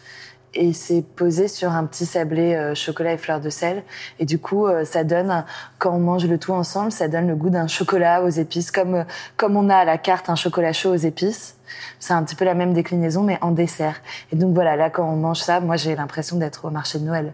Et 0.54 0.74
c'est 0.74 1.02
posé 1.02 1.48
sur 1.48 1.72
un 1.72 1.86
petit 1.86 2.06
sablé 2.06 2.56
euh, 2.56 2.76
chocolat 2.76 3.14
et 3.14 3.18
fleur 3.18 3.40
de 3.40 3.50
sel. 3.50 3.84
Et 4.20 4.26
du 4.26 4.38
coup, 4.38 4.68
euh, 4.68 4.84
ça 4.84 5.06
donne, 5.06 5.46
quand 5.80 5.92
on 5.94 6.00
mange 6.00 6.26
le 6.26 6.38
tout 6.38 6.52
ensemble, 6.52 6.92
ça 6.92 7.08
donne 7.08 7.28
le 7.28 7.36
goût 7.36 7.50
d'un 7.50 7.68
chocolat 7.68 8.22
aux 8.22 8.30
épices, 8.30 8.70
comme 8.70 9.06
comme 9.38 9.56
on 9.56 9.70
a 9.70 9.78
à 9.78 9.86
la 9.86 9.98
carte 9.98 10.30
un 10.30 10.36
chocolat 10.36 10.74
chaud 10.74 10.92
aux 10.92 10.96
épices. 10.96 11.56
C'est 12.00 12.14
un 12.14 12.24
petit 12.24 12.36
peu 12.36 12.46
la 12.46 12.54
même 12.54 12.74
déclinaison, 12.74 13.24
mais 13.24 13.38
en 13.42 13.52
dessert. 13.52 14.02
Et 14.32 14.36
donc 14.36 14.54
voilà, 14.54 14.76
là, 14.76 14.90
quand 14.90 15.08
on 15.08 15.16
mange 15.16 15.40
ça, 15.40 15.60
moi, 15.60 15.78
j'ai 15.78 15.96
l'impression 15.96 16.38
d'être 16.38 16.66
au 16.66 16.70
marché 16.70 17.00
de 17.00 17.06
Noël. 17.06 17.34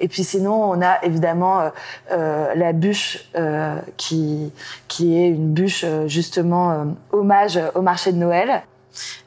Et 0.00 0.08
puis 0.08 0.24
sinon, 0.24 0.70
on 0.70 0.82
a 0.82 1.02
évidemment 1.04 1.60
euh, 1.60 1.70
euh, 2.12 2.54
la 2.54 2.72
bûche 2.72 3.30
euh, 3.36 3.78
qui, 3.96 4.52
qui 4.88 5.16
est 5.16 5.28
une 5.28 5.52
bûche, 5.52 5.84
justement, 6.06 6.70
euh, 6.70 6.84
hommage 7.12 7.58
au 7.74 7.82
marché 7.82 8.12
de 8.12 8.18
Noël. 8.18 8.62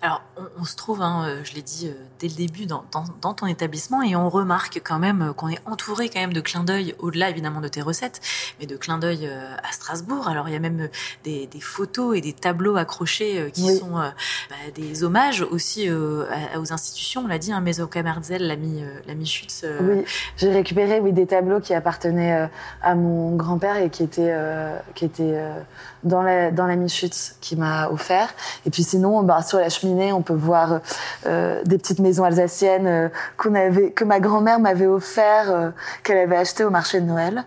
Alors, 0.02 0.22
on, 0.38 0.62
on, 0.62 0.66
se 0.66 0.76
trouve, 0.76 1.02
hein, 1.02 1.26
euh, 1.28 1.42
je 1.44 1.54
l'ai 1.54 1.62
dit 1.62 1.88
euh, 1.88 1.94
dès 2.20 2.28
le 2.28 2.34
début, 2.34 2.66
dans, 2.66 2.84
dans, 2.92 3.06
dans, 3.22 3.34
ton 3.34 3.46
établissement, 3.48 4.02
et 4.02 4.16
on 4.16 4.30
remarque 4.30 4.82
quand 4.84 5.00
même 5.00 5.22
euh, 5.22 5.34
qu'on 5.34 5.50
est 5.50 5.62
entouré 5.66 6.10
quand 6.10 6.20
même 6.20 6.34
de 6.34 6.42
clins 6.42 6.64
d'œil, 6.64 6.96
au-delà 7.00 7.30
évidemment 7.30 7.62
de 7.62 7.68
tes 7.68 7.82
recettes, 7.82 8.22
mais 8.60 8.66
de 8.66 8.76
clins 8.78 8.98
d'œil 8.98 9.28
à 9.28 9.72
Strasbourg. 9.72 10.28
Alors, 10.28 10.48
il 10.50 10.54
y 10.54 10.56
a 10.58 10.60
même 10.60 10.90
des, 11.24 11.48
des 11.48 11.62
photos 11.62 12.18
et 12.18 12.22
des 12.22 12.34
tableaux 12.34 12.78
accrochés 12.78 13.52
qui 13.54 13.64
oui. 13.64 13.78
sont 13.78 13.92
bah, 13.92 14.56
des 14.76 15.04
hommages 15.04 15.42
aussi 15.42 15.88
euh, 15.90 16.26
aux 16.58 16.74
institutions. 16.74 17.22
On 17.26 17.28
l'a 17.28 17.38
dit, 17.38 17.52
hein, 17.52 17.62
Maison 17.62 17.88
Kamerzel, 17.88 18.48
l'ami 18.48 18.84
l'ami 19.08 19.26
Schütz. 19.26 19.66
Oui, 19.82 20.04
j'ai 20.38 20.52
récupéré 20.52 21.00
oui 21.00 21.14
des 21.14 21.28
tableaux 21.28 21.60
qui 21.60 21.74
appartenaient 21.74 22.50
à 22.82 22.96
mon 22.96 23.36
grand-père 23.36 23.78
et 23.78 23.90
qui 23.90 24.04
étaient 24.04 24.36
qui 24.96 25.06
étaient 25.06 25.40
dans 26.04 26.22
la 26.22 26.52
dans 26.52 26.68
l'ami 26.68 26.90
Schütz 26.90 27.36
qui 27.42 27.56
m'a 27.56 27.90
offert. 27.90 28.30
Et 28.66 28.70
puis 28.70 28.84
sinon, 28.84 29.24
bah, 29.24 29.42
sur 29.42 29.60
la 29.60 29.70
cheminée, 29.70 30.14
on 30.14 30.22
peut 30.22 30.34
voir 30.34 30.80
euh, 31.26 31.62
des 31.66 31.78
petites 31.78 32.00
maisons 32.00 32.24
alsaciennes 32.24 32.88
euh, 32.88 33.10
qu'on 33.38 33.56
avait, 33.56 33.92
que 33.92 34.04
ma 34.04 34.20
grand-mère 34.20 34.60
m'avait 34.60 34.88
offert, 34.88 35.52
euh, 35.52 35.70
qu'elle 36.04 36.18
avait 36.18 36.38
acheté 36.38 36.64
au 36.64 36.70
marché 36.70 37.02
de 37.02 37.06
Noël. 37.06 37.44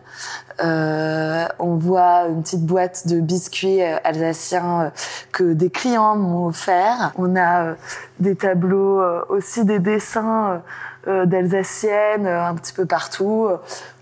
Euh, 0.62 1.46
on 1.58 1.74
voit 1.74 2.26
une 2.28 2.42
petite 2.42 2.64
boîte 2.64 3.08
de 3.08 3.20
biscuits 3.20 3.82
alsaciens 3.82 4.92
que 5.32 5.52
des 5.52 5.68
clients 5.68 6.14
m'ont 6.14 6.46
offert. 6.46 7.12
On 7.18 7.34
a 7.36 7.74
des 8.20 8.36
tableaux, 8.36 9.02
aussi 9.28 9.64
des 9.64 9.80
dessins 9.80 10.62
d'alsaciennes 11.06 12.26
un 12.26 12.54
petit 12.54 12.72
peu 12.72 12.86
partout. 12.86 13.48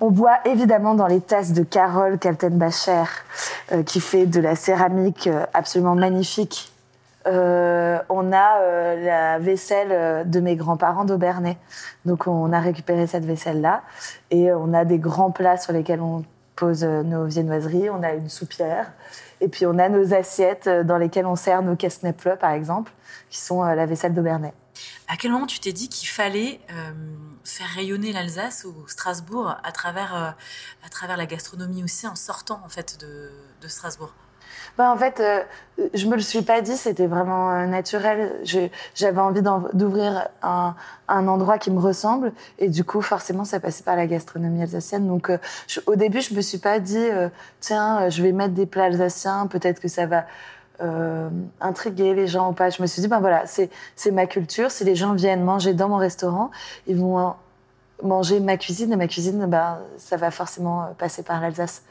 On 0.00 0.10
voit 0.10 0.38
évidemment 0.44 0.94
dans 0.94 1.06
les 1.06 1.20
tasses 1.20 1.52
de 1.52 1.62
Carole 1.62 2.18
Kaltenbacher 2.18 3.04
qui 3.86 4.00
fait 4.00 4.26
de 4.26 4.40
la 4.40 4.54
céramique 4.56 5.28
absolument 5.52 5.94
magnifique 5.94 6.72
euh, 7.26 7.98
on 8.08 8.32
a 8.32 8.60
euh, 8.60 9.04
la 9.04 9.38
vaisselle 9.38 10.28
de 10.28 10.40
mes 10.40 10.56
grands-parents 10.56 11.04
d'Aubernay. 11.04 11.56
Donc 12.04 12.26
on 12.26 12.52
a 12.52 12.60
récupéré 12.60 13.06
cette 13.06 13.24
vaisselle-là 13.24 13.82
et 14.30 14.52
on 14.52 14.74
a 14.74 14.84
des 14.84 14.98
grands 14.98 15.30
plats 15.30 15.56
sur 15.56 15.72
lesquels 15.72 16.00
on 16.00 16.24
pose 16.56 16.84
nos 16.84 17.24
viennoiseries. 17.24 17.90
On 17.90 18.02
a 18.02 18.12
une 18.12 18.28
soupière 18.28 18.92
et 19.40 19.48
puis 19.48 19.66
on 19.66 19.78
a 19.78 19.88
nos 19.88 20.14
assiettes 20.14 20.68
dans 20.68 20.98
lesquelles 20.98 21.26
on 21.26 21.36
sert 21.36 21.62
nos 21.62 21.76
casse 21.76 22.00
par 22.40 22.50
exemple, 22.50 22.92
qui 23.30 23.38
sont 23.38 23.62
euh, 23.64 23.74
la 23.74 23.86
vaisselle 23.86 24.14
d'Aubernay. 24.14 24.52
À 25.08 25.16
quel 25.16 25.30
moment 25.30 25.46
tu 25.46 25.60
t'es 25.60 25.72
dit 25.72 25.88
qu'il 25.88 26.08
fallait 26.08 26.60
euh, 26.70 26.92
faire 27.44 27.68
rayonner 27.74 28.12
l'Alsace 28.12 28.64
ou 28.64 28.88
Strasbourg 28.88 29.56
à 29.62 29.72
travers, 29.72 30.14
euh, 30.14 30.30
à 30.84 30.88
travers 30.90 31.16
la 31.16 31.26
gastronomie 31.26 31.82
aussi 31.82 32.06
en 32.06 32.14
sortant 32.14 32.60
en 32.64 32.68
fait 32.68 32.98
de, 33.00 33.30
de 33.60 33.68
Strasbourg? 33.68 34.12
Bah, 34.78 34.90
en 34.90 34.96
fait, 34.96 35.20
euh, 35.20 35.42
je 35.92 36.06
me 36.06 36.14
le 36.14 36.22
suis 36.22 36.42
pas 36.42 36.60
dit, 36.60 36.76
c'était 36.76 37.06
vraiment 37.06 37.50
euh, 37.50 37.66
naturel. 37.66 38.32
J'avais 38.94 39.20
envie 39.20 39.42
d'ouvrir 39.74 40.28
un, 40.42 40.74
un, 41.08 41.28
endroit 41.28 41.58
qui 41.58 41.70
me 41.70 41.80
ressemble, 41.80 42.32
et 42.58 42.68
du 42.68 42.84
coup, 42.84 43.02
forcément, 43.02 43.44
ça 43.44 43.60
passait 43.60 43.82
par 43.82 43.96
la 43.96 44.06
gastronomie 44.06 44.62
alsacienne. 44.62 45.06
Donc, 45.06 45.30
au 45.86 45.96
début, 45.96 46.20
je 46.20 46.34
me 46.34 46.40
suis 46.40 46.58
pas 46.58 46.80
dit, 46.80 47.06
tiens, 47.60 48.08
je 48.08 48.22
vais 48.22 48.32
mettre 48.32 48.54
des 48.54 48.66
plats 48.66 48.84
alsaciens, 48.84 49.46
peut-être 49.46 49.80
que 49.80 49.88
ça 49.88 50.06
va 50.06 50.24
euh, 50.82 51.28
intriguer 51.60 52.14
les 52.14 52.26
gens 52.26 52.50
ou 52.50 52.52
pas. 52.52 52.70
Je 52.70 52.82
me 52.82 52.86
suis 52.86 53.00
dit, 53.02 53.08
ben 53.08 53.20
voilà, 53.20 53.44
c'est 53.46 54.10
ma 54.10 54.26
culture. 54.26 54.70
Si 54.70 54.84
les 54.84 54.94
gens 54.94 55.14
viennent 55.14 55.44
manger 55.44 55.74
dans 55.74 55.88
mon 55.88 55.96
restaurant, 55.96 56.50
ils 56.86 56.96
vont 56.96 57.34
manger 58.02 58.40
ma 58.40 58.56
cuisine, 58.56 58.92
et 58.92 58.96
ma 58.96 59.06
cuisine, 59.06 59.46
ben, 59.46 59.78
ça 59.96 60.16
va 60.16 60.30
forcément 60.30 60.94
passer 60.98 61.22
par 61.22 61.40
l'Alsace. 61.40 61.82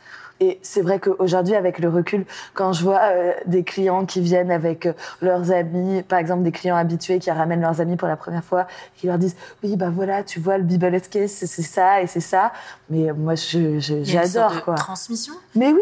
Et 0.41 0.59
c'est 0.63 0.81
vrai 0.81 0.99
qu'aujourd'hui, 0.99 1.55
avec 1.55 1.77
le 1.77 1.87
recul, 1.87 2.25
quand 2.55 2.73
je 2.73 2.83
vois 2.83 2.99
euh, 3.03 3.31
des 3.45 3.63
clients 3.63 4.07
qui 4.07 4.21
viennent 4.21 4.49
avec 4.49 4.87
euh, 4.87 4.93
leurs 5.21 5.51
amis, 5.51 6.01
par 6.01 6.17
exemple 6.17 6.41
des 6.41 6.51
clients 6.51 6.75
habitués 6.75 7.19
qui 7.19 7.29
ramènent 7.29 7.61
leurs 7.61 7.79
amis 7.79 7.95
pour 7.95 8.07
la 8.07 8.15
première 8.15 8.43
fois, 8.43 8.65
qui 8.95 9.05
leur 9.05 9.19
disent 9.19 9.35
oui 9.63 9.75
bah 9.75 9.91
voilà, 9.93 10.23
tu 10.23 10.39
vois 10.39 10.57
le 10.57 10.63
Bibelesque, 10.63 11.19
c'est 11.27 11.47
ça 11.47 12.01
et 12.01 12.07
c'est 12.07 12.19
ça? 12.19 12.51
Mais 12.89 13.13
moi, 13.13 13.35
j'adore 13.35 14.63
quoi. 14.63 14.73
Transmission? 14.73 15.33
Mais 15.55 15.71
oui, 15.71 15.79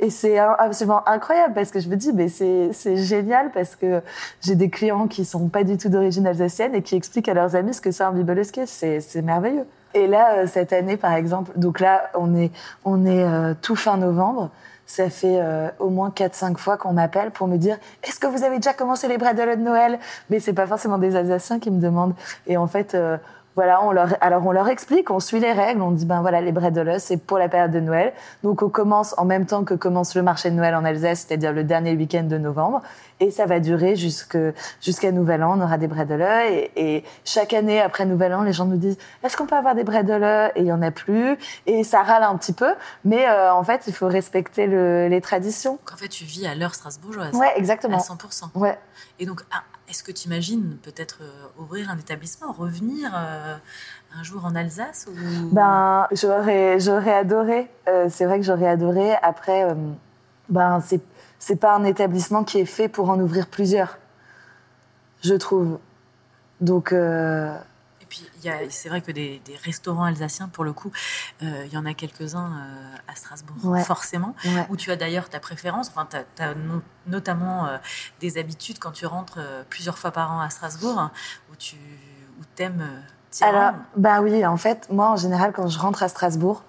et 0.00 0.08
c'est 0.08 0.38
absolument 0.38 1.06
incroyable 1.06 1.52
parce 1.52 1.70
que 1.70 1.78
je 1.78 1.88
me 1.90 1.96
dis 1.96 2.14
mais 2.14 2.28
c'est 2.28 2.96
génial 2.96 3.50
parce 3.52 3.76
que 3.76 4.00
j'ai 4.40 4.54
des 4.54 4.70
clients 4.70 5.06
qui 5.06 5.26
sont 5.26 5.48
pas 5.48 5.64
du 5.64 5.76
tout 5.76 5.90
d'origine 5.90 6.26
alsacienne 6.26 6.74
et 6.74 6.80
qui 6.80 6.96
expliquent 6.96 7.28
à 7.28 7.34
leurs 7.34 7.56
amis 7.56 7.74
ce 7.74 7.82
que 7.82 7.90
c'est 7.90 8.04
un 8.04 8.12
Bibelesque. 8.12 8.60
C'est 8.64 9.00
c'est 9.00 9.20
merveilleux. 9.20 9.66
Et 9.94 10.06
là, 10.06 10.38
euh, 10.38 10.46
cette 10.46 10.72
année, 10.72 10.96
par 10.96 11.14
exemple, 11.14 11.52
donc 11.56 11.80
là, 11.80 12.10
on 12.14 12.34
est, 12.36 12.50
on 12.84 13.06
est 13.06 13.24
euh, 13.24 13.54
tout 13.60 13.76
fin 13.76 13.96
novembre. 13.96 14.50
Ça 14.88 15.10
fait 15.10 15.38
euh, 15.38 15.68
au 15.78 15.90
moins 15.90 16.08
4-5 16.08 16.56
fois 16.56 16.78
qu'on 16.78 16.94
m'appelle 16.94 17.30
pour 17.30 17.46
me 17.46 17.58
dire 17.58 17.76
Est-ce 18.02 18.18
que 18.18 18.26
vous 18.26 18.42
avez 18.42 18.56
déjà 18.56 18.72
commencé 18.72 19.06
les 19.06 19.18
bredouilles 19.18 19.58
de 19.58 19.62
Noël? 19.62 19.98
Mais 20.30 20.40
c'est 20.40 20.54
pas 20.54 20.66
forcément 20.66 20.96
des 20.96 21.14
Alsaciens 21.14 21.58
qui 21.58 21.70
me 21.70 21.78
demandent. 21.78 22.14
Et 22.46 22.56
en 22.56 22.66
fait, 22.66 22.94
euh, 22.94 23.18
voilà, 23.58 23.82
on 23.82 23.90
leur, 23.90 24.14
alors 24.20 24.46
on 24.46 24.52
leur 24.52 24.68
explique, 24.68 25.10
on 25.10 25.18
suit 25.18 25.40
les 25.40 25.50
règles, 25.50 25.82
on 25.82 25.90
dit 25.90 26.06
ben 26.06 26.20
voilà, 26.20 26.40
les 26.40 26.52
bredoles, 26.52 27.00
c'est 27.00 27.16
pour 27.16 27.38
la 27.38 27.48
période 27.48 27.72
de 27.72 27.80
Noël. 27.80 28.12
Donc 28.44 28.62
on 28.62 28.68
commence 28.68 29.16
en 29.18 29.24
même 29.24 29.46
temps 29.46 29.64
que 29.64 29.74
commence 29.74 30.14
le 30.14 30.22
marché 30.22 30.48
de 30.50 30.54
Noël 30.54 30.76
en 30.76 30.84
Alsace, 30.84 31.26
c'est-à-dire 31.26 31.52
le 31.52 31.64
dernier 31.64 31.96
week-end 31.96 32.22
de 32.22 32.38
novembre. 32.38 32.82
Et 33.18 33.32
ça 33.32 33.46
va 33.46 33.58
durer 33.58 33.96
jusqu'à 33.96 35.10
Nouvel 35.10 35.42
An, 35.42 35.58
on 35.58 35.60
aura 35.60 35.76
des 35.76 35.88
bredoles. 35.88 36.22
Et, 36.22 36.70
et, 36.76 37.04
chaque 37.24 37.52
année, 37.52 37.80
après 37.80 38.06
Nouvel 38.06 38.32
An, 38.32 38.42
les 38.42 38.52
gens 38.52 38.66
nous 38.66 38.76
disent 38.76 38.96
est-ce 39.24 39.36
qu'on 39.36 39.46
peut 39.46 39.56
avoir 39.56 39.74
des 39.74 39.82
bredoles 39.82 40.52
Et 40.54 40.60
il 40.60 40.66
y 40.66 40.72
en 40.72 40.80
a 40.80 40.92
plus. 40.92 41.36
Et 41.66 41.82
ça 41.82 42.04
râle 42.04 42.22
un 42.22 42.36
petit 42.36 42.52
peu. 42.52 42.72
Mais 43.04 43.28
euh, 43.28 43.52
en 43.52 43.64
fait, 43.64 43.88
il 43.88 43.92
faut 43.92 44.06
respecter 44.06 44.68
le, 44.68 45.08
les 45.08 45.20
traditions. 45.20 45.80
En 45.92 45.96
fait, 45.96 46.06
tu 46.06 46.22
vis 46.22 46.46
à 46.46 46.54
l'heure 46.54 46.76
strasbourgeoise. 46.76 47.34
Ouais, 47.34 47.54
exactement. 47.56 47.98
À 47.98 48.02
100%. 48.02 48.50
Ouais. 48.54 48.78
Et 49.18 49.26
donc, 49.26 49.42
est-ce 49.88 50.02
que 50.02 50.12
tu 50.12 50.26
imagines 50.26 50.76
peut-être 50.82 51.18
euh, 51.22 51.62
ouvrir 51.62 51.90
un 51.90 51.98
établissement, 51.98 52.52
revenir 52.52 53.10
euh, 53.14 53.56
un 54.14 54.22
jour 54.22 54.44
en 54.44 54.54
Alsace 54.54 55.06
ou... 55.08 55.48
Ben, 55.54 56.06
j'aurais, 56.12 56.78
adoré. 57.14 57.70
Euh, 57.88 58.08
c'est 58.10 58.26
vrai 58.26 58.38
que 58.38 58.44
j'aurais 58.44 58.68
adoré. 58.68 59.14
Après, 59.22 59.74
ben, 60.48 60.80
c'est, 60.80 61.00
c'est 61.38 61.56
pas 61.56 61.74
un 61.74 61.84
établissement 61.84 62.44
qui 62.44 62.58
est 62.58 62.66
fait 62.66 62.88
pour 62.88 63.08
en 63.10 63.18
ouvrir 63.20 63.46
plusieurs, 63.46 63.98
je 65.22 65.34
trouve. 65.34 65.78
Donc. 66.60 66.94
Euh... 68.08 68.28
Et 68.28 68.66
puis, 68.66 68.70
c'est 68.70 68.88
vrai 68.88 69.00
que 69.00 69.12
des, 69.12 69.40
des, 69.44 69.56
restaurants 69.56 70.04
alsaciens, 70.04 70.48
pour 70.48 70.64
le 70.64 70.72
coup, 70.72 70.90
euh, 71.42 71.64
il 71.66 71.72
y 71.72 71.76
en 71.76 71.86
a 71.86 71.94
quelques-uns 71.94 72.52
à 73.06 73.14
Strasbourg, 73.14 73.56
ouais. 73.64 73.84
forcément, 73.84 74.34
ouais. 74.44 74.66
où 74.68 74.76
tu 74.76 74.90
as 74.90 74.96
d'ailleurs 74.96 75.28
ta 75.28 75.40
préférence. 75.40 75.88
Enfin, 75.88 76.06
tu 76.10 76.42
as, 76.42 76.54
no, 76.54 76.82
notamment 77.06 77.66
euh, 77.66 77.78
des 78.20 78.38
habitudes 78.38 78.78
quand 78.78 78.92
tu 78.92 79.06
rentres 79.06 79.38
euh, 79.38 79.62
plusieurs 79.68 79.98
fois 79.98 80.10
par 80.10 80.32
an 80.32 80.40
à 80.40 80.50
Strasbourg, 80.50 80.98
hein, 80.98 81.10
où 81.50 81.56
tu 81.56 81.76
où 82.38 82.62
aimes 82.62 82.88
alors, 83.42 83.72
bah 83.94 84.22
oui, 84.22 84.44
en 84.46 84.56
fait, 84.56 84.88
moi, 84.90 85.10
en 85.10 85.16
général, 85.16 85.52
quand 85.52 85.68
je 85.68 85.78
rentre 85.78 86.02
à 86.02 86.08
Strasbourg, 86.08 86.64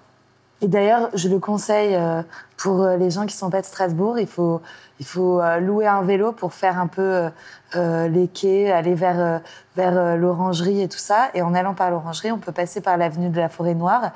Et 0.62 0.68
d'ailleurs, 0.68 1.08
je 1.14 1.28
le 1.28 1.38
conseille 1.38 1.94
euh, 1.94 2.22
pour 2.58 2.82
euh, 2.82 2.96
les 2.96 3.10
gens 3.10 3.24
qui 3.24 3.34
sont 3.34 3.48
pas 3.48 3.62
de 3.62 3.66
Strasbourg. 3.66 4.18
Il 4.18 4.26
faut, 4.26 4.60
il 4.98 5.06
faut 5.06 5.40
euh, 5.40 5.58
louer 5.58 5.86
un 5.86 6.02
vélo 6.02 6.32
pour 6.32 6.52
faire 6.52 6.78
un 6.78 6.86
peu 6.86 7.30
les 7.74 8.28
quais, 8.28 8.70
aller 8.70 8.94
vers, 8.94 9.40
vers 9.76 10.16
l'orangerie 10.16 10.82
et 10.82 10.88
tout 10.88 10.98
ça. 10.98 11.30
Et 11.34 11.42
en 11.42 11.54
allant 11.54 11.74
par 11.74 11.90
l'orangerie, 11.90 12.32
on 12.32 12.38
peut 12.38 12.52
passer 12.52 12.80
par 12.80 12.96
l'avenue 12.96 13.30
de 13.30 13.38
la 13.38 13.48
Forêt 13.48 13.74
Noire. 13.74 14.10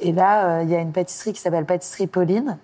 Et 0.00 0.12
là, 0.12 0.62
il 0.62 0.70
y 0.70 0.76
a 0.76 0.78
une 0.78 0.92
pâtisserie 0.92 1.32
qui 1.32 1.40
s'appelle 1.40 1.64
Pâtisserie 1.64 2.06
Pauline. 2.06 2.56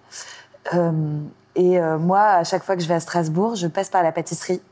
et 1.56 1.80
moi, 1.98 2.20
à 2.20 2.44
chaque 2.44 2.62
fois 2.62 2.76
que 2.76 2.82
je 2.82 2.86
vais 2.86 2.94
à 2.94 3.00
Strasbourg, 3.00 3.56
je 3.56 3.66
passe 3.66 3.90
par 3.90 4.04
la 4.04 4.12
pâtisserie 4.12 4.62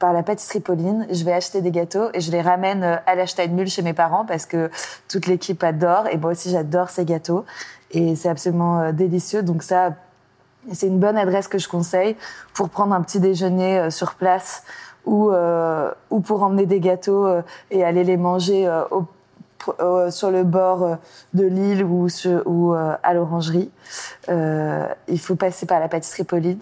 par 0.00 0.12
la 0.12 0.24
pâtisserie 0.24 0.60
Pauline. 0.60 1.06
Je 1.10 1.22
vais 1.24 1.32
acheter 1.32 1.60
des 1.60 1.70
gâteaux 1.70 2.08
et 2.12 2.20
je 2.20 2.32
les 2.32 2.40
ramène 2.40 2.82
euh, 2.82 2.96
à 3.06 3.14
la 3.14 3.28
Steinmühl 3.28 3.68
chez 3.68 3.82
mes 3.82 3.92
parents 3.92 4.24
parce 4.24 4.46
que 4.46 4.70
toute 5.08 5.26
l'équipe 5.26 5.62
adore 5.62 6.08
et 6.10 6.16
moi 6.16 6.32
aussi 6.32 6.50
j'adore 6.50 6.90
ces 6.90 7.04
gâteaux 7.04 7.44
et 7.92 8.16
c'est 8.16 8.28
absolument 8.28 8.80
euh, 8.80 8.92
délicieux. 8.92 9.42
Donc 9.42 9.62
ça, 9.62 9.92
c'est 10.72 10.88
une 10.88 10.98
bonne 10.98 11.16
adresse 11.16 11.46
que 11.46 11.58
je 11.58 11.68
conseille 11.68 12.16
pour 12.54 12.70
prendre 12.70 12.94
un 12.94 13.02
petit 13.02 13.20
déjeuner 13.20 13.78
euh, 13.78 13.90
sur 13.90 14.14
place 14.14 14.64
ou, 15.06 15.32
ou 16.10 16.20
pour 16.20 16.42
emmener 16.42 16.66
des 16.66 16.78
gâteaux 16.78 17.26
et 17.70 17.82
aller 17.82 18.04
les 18.04 18.18
manger 18.18 18.70
sur 20.10 20.30
le 20.30 20.44
bord 20.44 20.98
de 21.32 21.44
l'île 21.46 21.82
ou, 21.84 22.06
ou 22.44 22.74
à 22.74 23.14
l'orangerie. 23.14 23.70
il 24.28 25.18
faut 25.18 25.36
passer 25.36 25.64
par 25.64 25.80
la 25.80 25.88
pâtisserie 25.88 26.24
Pauline. 26.24 26.60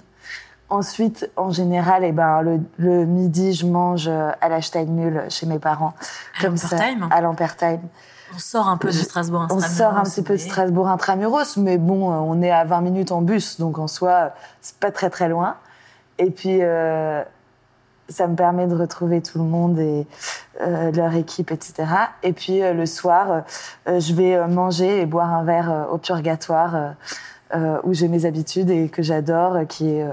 Ensuite, 0.70 1.30
en 1.36 1.50
général, 1.50 2.04
eh 2.04 2.12
ben, 2.12 2.42
le, 2.76 3.06
midi, 3.06 3.54
je 3.54 3.64
mange 3.64 4.06
euh, 4.06 4.30
à 4.42 4.50
la 4.50 4.60
Steinmühl 4.60 5.24
chez 5.30 5.46
mes 5.46 5.58
parents. 5.58 5.94
À 6.38 6.42
comme 6.42 6.58
ça, 6.58 6.76
à 7.10 7.20
l'Ampertime. 7.22 7.80
On 8.34 8.38
sort 8.38 8.68
un 8.68 8.76
peu 8.76 8.88
de 8.88 8.92
Strasbourg 8.92 9.46
On 9.48 9.60
sort 9.60 9.96
un 9.96 10.02
petit 10.02 10.20
peu 10.20 10.34
de 10.34 10.38
Strasbourg 10.38 10.88
intramuros, 10.88 11.56
mais 11.56 11.78
bon, 11.78 12.12
euh, 12.12 12.16
on 12.16 12.42
est 12.42 12.50
à 12.50 12.64
20 12.64 12.82
minutes 12.82 13.12
en 13.12 13.22
bus, 13.22 13.58
donc 13.58 13.78
en 13.78 13.86
soi, 13.86 14.32
c'est 14.60 14.76
pas 14.76 14.90
très 14.90 15.08
très 15.08 15.30
loin. 15.30 15.56
Et 16.18 16.30
puis, 16.30 16.58
euh, 16.60 17.22
ça 18.10 18.26
me 18.26 18.36
permet 18.36 18.66
de 18.66 18.74
retrouver 18.74 19.22
tout 19.22 19.38
le 19.38 19.44
monde 19.44 19.78
et 19.78 20.06
leur 20.60 21.14
équipe, 21.14 21.50
etc. 21.50 21.84
Et 22.22 22.32
puis, 22.32 22.60
le 22.60 22.86
soir, 22.86 23.44
je 23.86 24.12
vais 24.14 24.46
manger 24.48 25.02
et 25.02 25.06
boire 25.06 25.32
un 25.32 25.44
verre 25.44 25.86
au 25.92 25.98
Purgatoire, 25.98 26.94
où 27.84 27.92
j'ai 27.92 28.08
mes 28.08 28.24
habitudes 28.24 28.70
et 28.70 28.88
que 28.88 29.02
j'adore, 29.02 29.58
qui 29.68 29.90
est 29.90 30.06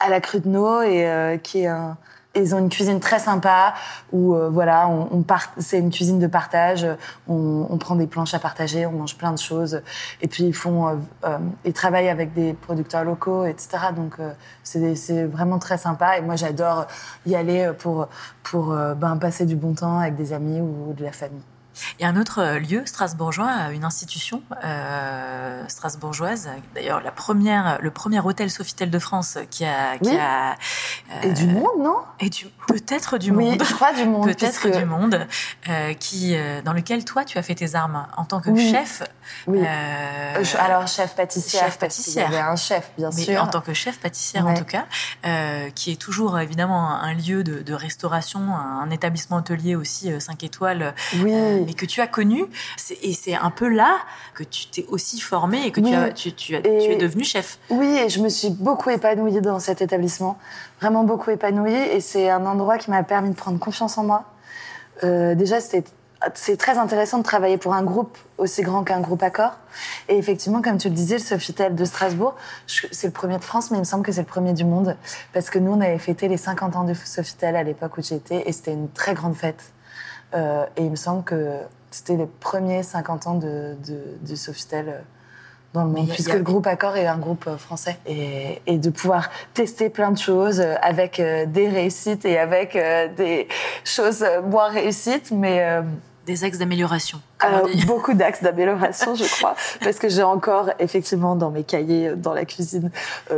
à 0.00 0.08
la 0.10 0.20
Crudeno 0.20 0.82
et 0.82 1.06
euh, 1.06 1.36
qui 1.38 1.60
est 1.60 1.66
un 1.66 1.96
ils 2.34 2.54
ont 2.54 2.58
une 2.58 2.68
cuisine 2.68 3.00
très 3.00 3.18
sympa 3.18 3.74
où 4.12 4.34
euh, 4.34 4.48
voilà, 4.48 4.86
on, 4.86 5.22
part, 5.22 5.50
c'est 5.56 5.78
une 5.78 5.90
cuisine 5.90 6.20
de 6.20 6.28
partage. 6.28 6.86
On, 7.26 7.66
on, 7.68 7.78
prend 7.78 7.96
des 7.96 8.06
planches 8.06 8.32
à 8.32 8.38
partager, 8.38 8.86
on 8.86 8.92
mange 8.92 9.16
plein 9.16 9.32
de 9.32 9.38
choses. 9.38 9.82
Et 10.20 10.28
puis 10.28 10.44
ils 10.44 10.54
font, 10.54 10.86
euh, 10.86 10.94
euh 11.24 11.38
ils 11.64 11.72
travaillent 11.72 12.10
avec 12.10 12.34
des 12.34 12.52
producteurs 12.52 13.02
locaux, 13.02 13.44
etc. 13.44 13.78
Donc 13.96 14.18
c'est 14.62 15.24
vraiment 15.24 15.58
très 15.58 15.78
sympa. 15.78 16.18
Et 16.18 16.20
moi 16.20 16.36
j'adore 16.36 16.86
y 17.26 17.34
aller 17.34 17.72
pour 17.76 18.08
pour 18.44 18.66
ben, 18.96 19.16
passer 19.16 19.44
du 19.44 19.56
bon 19.56 19.72
temps 19.74 19.98
avec 19.98 20.14
des 20.14 20.32
amis 20.32 20.60
ou 20.60 20.92
de 20.92 21.02
la 21.02 21.12
famille. 21.12 21.42
Il 21.98 22.02
y 22.02 22.06
a 22.06 22.08
un 22.08 22.16
autre 22.16 22.40
euh, 22.40 22.58
lieu 22.58 22.82
strasbourgeois, 22.86 23.70
une 23.72 23.84
institution 23.84 24.42
euh, 24.64 25.64
strasbourgeoise, 25.68 26.48
d'ailleurs 26.74 27.00
la 27.00 27.10
première, 27.10 27.78
le 27.80 27.90
premier 27.90 28.20
hôtel 28.20 28.50
Sofitel 28.50 28.90
de 28.90 28.98
France 28.98 29.38
qui 29.50 29.64
a, 29.64 29.98
qui 29.98 30.16
a 30.16 30.52
euh, 30.52 31.22
et 31.22 31.32
du 31.32 31.46
monde, 31.46 31.78
non? 31.78 31.96
Et 32.20 32.28
du 32.28 32.46
peut-être 32.66 33.18
du 33.18 33.32
monde, 33.32 33.62
je 33.64 33.74
crois 33.74 33.92
du 33.92 34.04
monde, 34.04 34.26
peut-être 34.26 34.68
du 34.68 34.84
monde, 34.84 35.26
euh, 35.68 35.94
qui 35.94 36.36
euh, 36.36 36.60
dans 36.62 36.72
lequel 36.72 37.04
toi 37.04 37.24
tu 37.24 37.38
as 37.38 37.42
fait 37.42 37.54
tes 37.54 37.74
armes 37.74 38.06
en 38.16 38.24
tant 38.24 38.40
que 38.40 38.54
chef. 38.56 39.02
Oui. 39.46 39.60
alors 40.58 40.86
chef 40.86 41.14
pâtissière, 41.14 41.64
chef 41.64 41.78
pâtissière. 41.78 42.28
Il 42.28 42.34
y 42.34 42.36
avait 42.36 42.46
un 42.46 42.56
chef, 42.56 42.90
bien 42.96 43.10
Mais 43.14 43.22
sûr. 43.22 43.42
En 43.42 43.46
tant 43.46 43.60
que 43.60 43.74
chef 43.74 43.98
pâtissière 44.00 44.46
en 44.46 44.54
tout 44.54 44.64
cas, 44.64 44.86
qui 45.74 45.92
est 45.92 46.00
toujours 46.00 46.38
évidemment 46.38 46.90
un, 46.90 47.14
lieu 47.14 47.44
de, 47.44 47.62
de, 47.62 47.74
restauration, 47.74 48.40
un 48.54 48.90
établissement 48.90 49.38
hôtelier 49.38 49.76
aussi 49.76 50.10
5 50.18 50.42
étoiles. 50.44 50.94
Oui 51.16 51.67
et 51.68 51.74
que 51.74 51.86
tu 51.86 52.00
as 52.00 52.06
connu. 52.06 52.44
Et 53.02 53.12
c'est 53.12 53.34
un 53.34 53.50
peu 53.50 53.68
là 53.68 53.98
que 54.34 54.42
tu 54.42 54.66
t'es 54.66 54.86
aussi 54.88 55.20
formé 55.20 55.66
et 55.66 55.70
que 55.70 55.80
tu, 55.80 55.94
as, 55.94 56.10
tu, 56.10 56.32
tu, 56.32 56.54
es 56.54 56.96
devenu 56.96 57.24
chef. 57.24 57.58
Oui, 57.70 57.86
et 57.86 58.08
je 58.08 58.20
me 58.20 58.28
suis 58.28 58.50
beaucoup 58.50 58.90
épanouie 58.90 59.40
dans 59.40 59.60
cet 59.60 59.82
établissement. 59.82 60.38
Vraiment 60.80 61.04
beaucoup 61.04 61.30
épanouie. 61.30 61.74
Et 61.74 62.00
c'est 62.00 62.30
un 62.30 62.46
endroit 62.46 62.78
qui 62.78 62.90
m'a 62.90 63.02
permis 63.02 63.30
de 63.30 63.36
prendre 63.36 63.58
confiance 63.58 63.98
en 63.98 64.04
moi. 64.04 64.24
Euh, 65.04 65.34
déjà, 65.34 65.58
c'est 65.60 66.56
très 66.56 66.78
intéressant 66.78 67.18
de 67.18 67.22
travailler 67.22 67.58
pour 67.58 67.74
un 67.74 67.82
groupe 67.82 68.16
aussi 68.38 68.62
grand 68.62 68.82
qu'un 68.82 69.00
groupe 69.00 69.22
Accor. 69.22 69.52
Et 70.08 70.16
effectivement, 70.16 70.62
comme 70.62 70.78
tu 70.78 70.88
le 70.88 70.94
disais, 70.94 71.16
le 71.16 71.22
Sofitel 71.22 71.74
de 71.74 71.84
Strasbourg, 71.84 72.34
c'est 72.66 73.06
le 73.06 73.12
premier 73.12 73.38
de 73.38 73.44
France, 73.44 73.70
mais 73.70 73.76
il 73.76 73.80
me 73.80 73.84
semble 73.84 74.04
que 74.04 74.12
c'est 74.12 74.22
le 74.22 74.26
premier 74.26 74.54
du 74.54 74.64
monde. 74.64 74.96
Parce 75.34 75.50
que 75.50 75.58
nous, 75.58 75.72
on 75.72 75.80
avait 75.80 75.98
fêté 75.98 76.28
les 76.28 76.38
50 76.38 76.76
ans 76.76 76.84
du 76.84 76.94
Sofitel 76.94 77.56
à 77.56 77.62
l'époque 77.62 77.98
où 77.98 78.02
j'étais, 78.02 78.48
et 78.48 78.52
c'était 78.52 78.72
une 78.72 78.90
très 78.90 79.14
grande 79.14 79.36
fête. 79.36 79.72
Euh, 80.34 80.66
et 80.76 80.84
il 80.84 80.90
me 80.90 80.96
semble 80.96 81.24
que 81.24 81.56
c'était 81.90 82.16
les 82.16 82.26
premiers 82.26 82.82
50 82.82 83.26
ans 83.26 83.34
de, 83.34 83.76
de, 83.86 84.00
du 84.20 84.36
Sofitel 84.36 84.88
euh, 84.88 84.98
dans 85.72 85.84
le 85.84 85.90
monde, 85.90 86.08
puisque 86.08 86.32
le 86.32 86.42
groupe 86.42 86.66
Accor 86.66 86.96
est 86.96 87.06
un 87.06 87.18
groupe 87.18 87.46
euh, 87.46 87.56
français. 87.56 87.98
Et, 88.06 88.60
et, 88.66 88.78
de 88.78 88.90
pouvoir 88.90 89.30
tester 89.54 89.90
plein 89.90 90.10
de 90.10 90.18
choses 90.18 90.60
avec 90.82 91.20
des 91.20 91.68
réussites 91.68 92.24
et 92.24 92.38
avec 92.38 92.78
des 93.16 93.48
choses 93.84 94.24
moins 94.44 94.68
réussites, 94.68 95.30
mais... 95.30 95.82
des 96.26 96.44
axes 96.44 96.58
d'amélioration. 96.58 97.20
beaucoup 97.86 98.12
d'axes 98.14 98.42
d'amélioration, 98.42 99.14
je 99.14 99.24
crois, 99.24 99.56
parce 99.82 99.98
que 99.98 100.08
j'ai 100.08 100.22
encore 100.22 100.70
effectivement 100.78 101.36
dans 101.36 101.50
mes 101.50 101.64
cahiers 101.64 102.14
dans 102.16 102.34
la 102.34 102.44
cuisine 102.44 102.90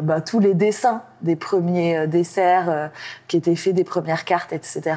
bah, 0.03 0.20
tous 0.20 0.40
les 0.40 0.55
dessins 0.55 1.03
des 1.22 1.37
premiers 1.37 2.07
desserts 2.07 2.90
qui 3.29 3.37
étaient 3.37 3.57
faits, 3.57 3.74
des 3.74 3.85
premières 3.85 4.24
cartes, 4.24 4.53
etc 4.53 4.94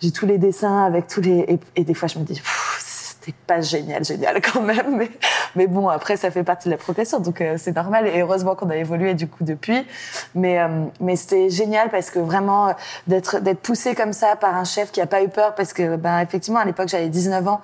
j'ai 0.00 0.10
tous 0.10 0.26
les 0.26 0.38
dessins 0.38 0.84
avec 0.84 1.06
tous 1.06 1.20
les 1.20 1.60
et, 1.76 1.84
des 1.84 1.94
fois 1.94 2.08
je 2.08 2.18
me 2.18 2.24
dis 2.24 2.40
c'était 2.78 3.36
pas 3.46 3.60
génial 3.60 4.04
génial 4.04 4.40
quand 4.52 4.62
même 4.62 4.96
mais 4.96 5.10
mais 5.56 5.66
bon 5.66 5.88
après 5.88 6.16
ça 6.16 6.30
fait 6.30 6.44
partie 6.44 6.68
de 6.68 6.72
la 6.72 6.78
profession 6.78 7.20
donc 7.20 7.40
euh, 7.40 7.56
c'est 7.58 7.74
normal 7.74 8.06
et 8.06 8.20
heureusement 8.20 8.54
qu'on 8.54 8.70
a 8.70 8.76
évolué 8.76 9.14
du 9.14 9.28
coup 9.28 9.44
depuis. 9.44 9.86
Mais 10.34 10.60
euh, 10.60 10.68
mais 11.00 11.16
c'était 11.16 11.50
génial 11.50 11.90
parce 11.90 12.10
que 12.10 12.18
vraiment 12.18 12.74
d'être 13.06 13.40
d'être 13.40 13.60
poussé 13.60 13.94
comme 13.94 14.12
ça 14.12 14.36
par 14.36 14.54
un 14.56 14.64
chef 14.64 14.90
qui 14.90 15.00
a 15.00 15.06
pas 15.06 15.22
eu 15.22 15.28
peur 15.28 15.54
parce 15.54 15.72
que 15.72 15.96
ben 15.96 16.20
effectivement 16.20 16.60
à 16.60 16.64
l'époque 16.64 16.88
j'avais 16.88 17.08
19 17.08 17.46
ans 17.48 17.60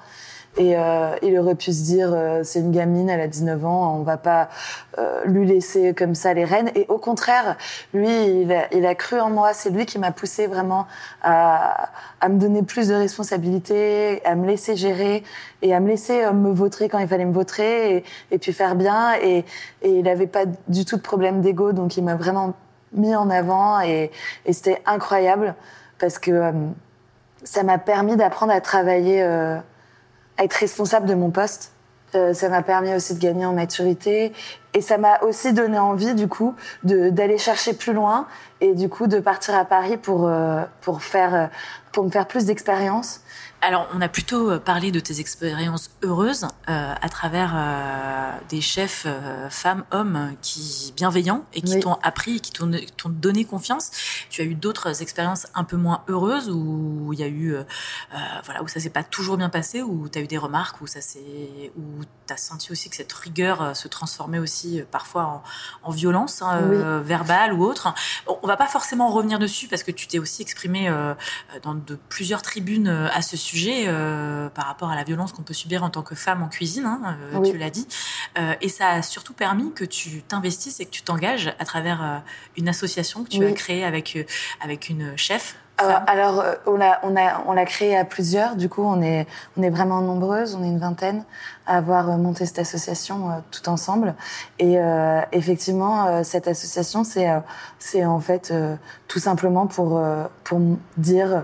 et 0.58 0.76
euh, 0.76 1.14
il 1.22 1.38
aurait 1.38 1.54
pu 1.54 1.72
se 1.72 1.84
dire, 1.84 2.10
euh, 2.14 2.40
c'est 2.42 2.60
une 2.60 2.72
gamine, 2.72 3.10
elle 3.10 3.20
a 3.20 3.28
19 3.28 3.64
ans, 3.66 3.96
on 3.98 4.02
va 4.02 4.16
pas 4.16 4.48
euh, 4.98 5.20
lui 5.26 5.44
laisser 5.46 5.92
comme 5.92 6.14
ça 6.14 6.32
les 6.32 6.44
rênes. 6.44 6.70
Et 6.74 6.86
au 6.88 6.96
contraire, 6.96 7.56
lui, 7.92 8.08
il 8.42 8.52
a, 8.52 8.72
il 8.74 8.86
a 8.86 8.94
cru 8.94 9.20
en 9.20 9.28
moi. 9.28 9.52
C'est 9.52 9.68
lui 9.68 9.84
qui 9.84 9.98
m'a 9.98 10.12
poussé 10.12 10.46
vraiment 10.46 10.86
à, 11.22 11.90
à, 12.22 12.28
me 12.30 12.38
donner 12.38 12.62
plus 12.62 12.88
de 12.88 12.94
responsabilités, 12.94 14.24
à 14.24 14.34
me 14.34 14.46
laisser 14.46 14.76
gérer 14.76 15.24
et 15.60 15.74
à 15.74 15.80
me 15.80 15.88
laisser 15.88 16.24
euh, 16.24 16.32
me 16.32 16.50
vautrer 16.50 16.88
quand 16.88 16.98
il 16.98 17.08
fallait 17.08 17.26
me 17.26 17.34
vautrer 17.34 17.96
et, 17.96 18.04
et 18.30 18.38
puis 18.38 18.54
faire 18.54 18.76
bien. 18.76 19.14
Et, 19.22 19.44
et 19.82 19.90
il 19.90 20.04
n'avait 20.04 20.26
pas 20.26 20.44
du 20.68 20.86
tout 20.86 20.96
de 20.96 21.02
problème 21.02 21.42
d'ego, 21.42 21.72
donc 21.72 21.98
il 21.98 22.04
m'a 22.04 22.14
vraiment 22.14 22.54
mis 22.92 23.14
en 23.14 23.28
avant 23.28 23.80
et, 23.80 24.10
et 24.46 24.52
c'était 24.54 24.80
incroyable 24.86 25.54
parce 25.98 26.18
que 26.18 26.30
euh, 26.30 26.52
ça 27.44 27.62
m'a 27.62 27.76
permis 27.76 28.16
d'apprendre 28.16 28.52
à 28.52 28.60
travailler 28.62 29.22
être 30.38 30.54
responsable 30.54 31.06
de 31.06 31.14
mon 31.14 31.30
poste. 31.30 31.72
Euh, 32.14 32.32
ça 32.32 32.48
m'a 32.48 32.62
permis 32.62 32.94
aussi 32.94 33.14
de 33.14 33.20
gagner 33.20 33.44
en 33.44 33.52
maturité 33.52 34.32
et 34.74 34.80
ça 34.80 34.96
m'a 34.96 35.20
aussi 35.22 35.52
donné 35.52 35.78
envie 35.78 36.14
du 36.14 36.28
coup 36.28 36.54
d'aller 36.84 37.36
chercher 37.36 37.72
plus 37.72 37.92
loin 37.92 38.26
et 38.60 38.74
du 38.74 38.88
coup 38.88 39.08
de 39.08 39.18
partir 39.18 39.56
à 39.56 39.64
Paris 39.64 39.96
pour 39.96 40.28
euh, 40.28 40.62
pour 40.82 41.02
faire 41.02 41.34
euh, 41.34 41.46
pour 41.90 42.04
me 42.04 42.10
faire 42.10 42.26
plus 42.28 42.44
d'expérience 42.44 43.22
alors, 43.66 43.88
on 43.92 44.00
a 44.00 44.08
plutôt 44.08 44.52
euh, 44.52 44.58
parlé 44.60 44.92
de 44.92 45.00
tes 45.00 45.18
expériences 45.18 45.90
heureuses 46.04 46.44
euh, 46.68 46.94
à 47.00 47.08
travers 47.08 47.52
euh, 47.56 48.30
des 48.48 48.60
chefs 48.60 49.06
euh, 49.06 49.50
femmes, 49.50 49.84
hommes 49.90 50.36
qui 50.40 50.92
bienveillants 50.94 51.44
et 51.52 51.62
qui 51.62 51.80
t'ont 51.80 51.98
appris, 52.04 52.40
qui 52.40 52.52
t'ont 52.52 53.08
donné 53.08 53.44
confiance. 53.44 53.90
Tu 54.30 54.40
as 54.40 54.44
eu 54.44 54.54
d'autres 54.54 55.02
expériences 55.02 55.48
un 55.56 55.64
peu 55.64 55.76
moins 55.76 56.04
heureuses 56.08 56.48
où 56.48 57.10
il 57.12 57.18
y 57.18 57.24
a 57.24 57.26
eu, 57.26 57.56
voilà, 58.44 58.62
où 58.62 58.68
ça 58.68 58.78
s'est 58.78 58.90
pas 58.90 59.02
toujours 59.02 59.36
bien 59.36 59.48
passé, 59.48 59.82
où 59.82 60.08
tu 60.08 60.16
as 60.20 60.22
eu 60.22 60.28
des 60.28 60.38
remarques, 60.38 60.80
où 60.80 60.86
ça 60.86 61.00
s'est, 61.00 61.72
où 61.76 62.04
t'as 62.26 62.36
senti 62.36 62.70
aussi 62.70 62.88
que 62.88 62.94
cette 62.94 63.12
rigueur 63.12 63.76
se 63.76 63.88
transformait 63.88 64.38
aussi 64.38 64.82
parfois 64.92 65.24
en, 65.24 65.42
en 65.82 65.90
violence 65.90 66.40
hein, 66.40 67.00
verbale 67.04 67.52
ou 67.52 67.64
autre? 67.64 67.92
Bon, 68.26 68.38
on 68.42 68.46
va 68.46 68.56
pas 68.56 68.68
forcément 68.68 69.08
revenir 69.08 69.40
dessus 69.40 69.66
parce 69.66 69.82
que 69.82 69.90
tu 69.90 70.06
t'es 70.06 70.20
aussi 70.20 70.42
exprimé 70.42 70.88
dans 71.62 71.74
de 71.74 71.98
plusieurs 72.08 72.42
tribunes 72.42 72.88
à 72.88 73.22
ce 73.22 73.36
sujet 73.36 73.55
sujet 73.56 73.84
euh, 73.86 74.48
par 74.50 74.66
rapport 74.66 74.90
à 74.90 74.96
la 74.96 75.04
violence 75.04 75.32
qu'on 75.32 75.42
peut 75.42 75.54
subir 75.54 75.82
en 75.82 75.90
tant 75.90 76.02
que 76.02 76.14
femme 76.14 76.42
en 76.42 76.48
cuisine, 76.48 76.84
hein, 76.84 77.16
euh, 77.34 77.42
tu 77.42 77.56
l'as 77.56 77.70
dit. 77.70 77.86
Euh, 78.38 78.54
et 78.60 78.68
ça 78.68 78.90
a 78.90 79.02
surtout 79.02 79.32
permis 79.32 79.72
que 79.72 79.84
tu 79.84 80.22
t'investisses 80.22 80.80
et 80.80 80.84
que 80.84 80.90
tu 80.90 81.02
t'engages 81.02 81.54
à 81.58 81.64
travers 81.64 82.22
une 82.56 82.68
association 82.68 83.24
que 83.24 83.30
tu 83.30 83.44
as 83.44 83.52
créée 83.52 83.84
avec, 83.84 84.18
avec 84.60 84.88
une 84.88 85.16
chef 85.16 85.56
alors, 85.78 86.42
on 86.66 86.76
l'a 86.76 87.00
on 87.02 87.16
a, 87.16 87.42
on 87.46 87.52
l'a 87.52 87.64
créé 87.66 87.96
à 87.96 88.04
plusieurs. 88.04 88.56
Du 88.56 88.68
coup, 88.68 88.82
on 88.82 89.02
est, 89.02 89.26
on 89.58 89.62
est 89.62 89.70
vraiment 89.70 90.00
nombreuses. 90.00 90.54
On 90.54 90.64
est 90.64 90.68
une 90.68 90.78
vingtaine 90.78 91.24
à 91.66 91.76
avoir 91.78 92.06
monté 92.16 92.46
cette 92.46 92.60
association 92.60 93.42
tout 93.50 93.68
ensemble. 93.68 94.14
Et 94.58 94.78
effectivement, 95.32 96.22
cette 96.22 96.46
association, 96.46 97.02
c'est, 97.02 97.28
c'est 97.78 98.04
en 98.04 98.20
fait 98.20 98.54
tout 99.08 99.18
simplement 99.18 99.66
pour, 99.66 100.00
pour 100.44 100.60
dire 100.96 101.42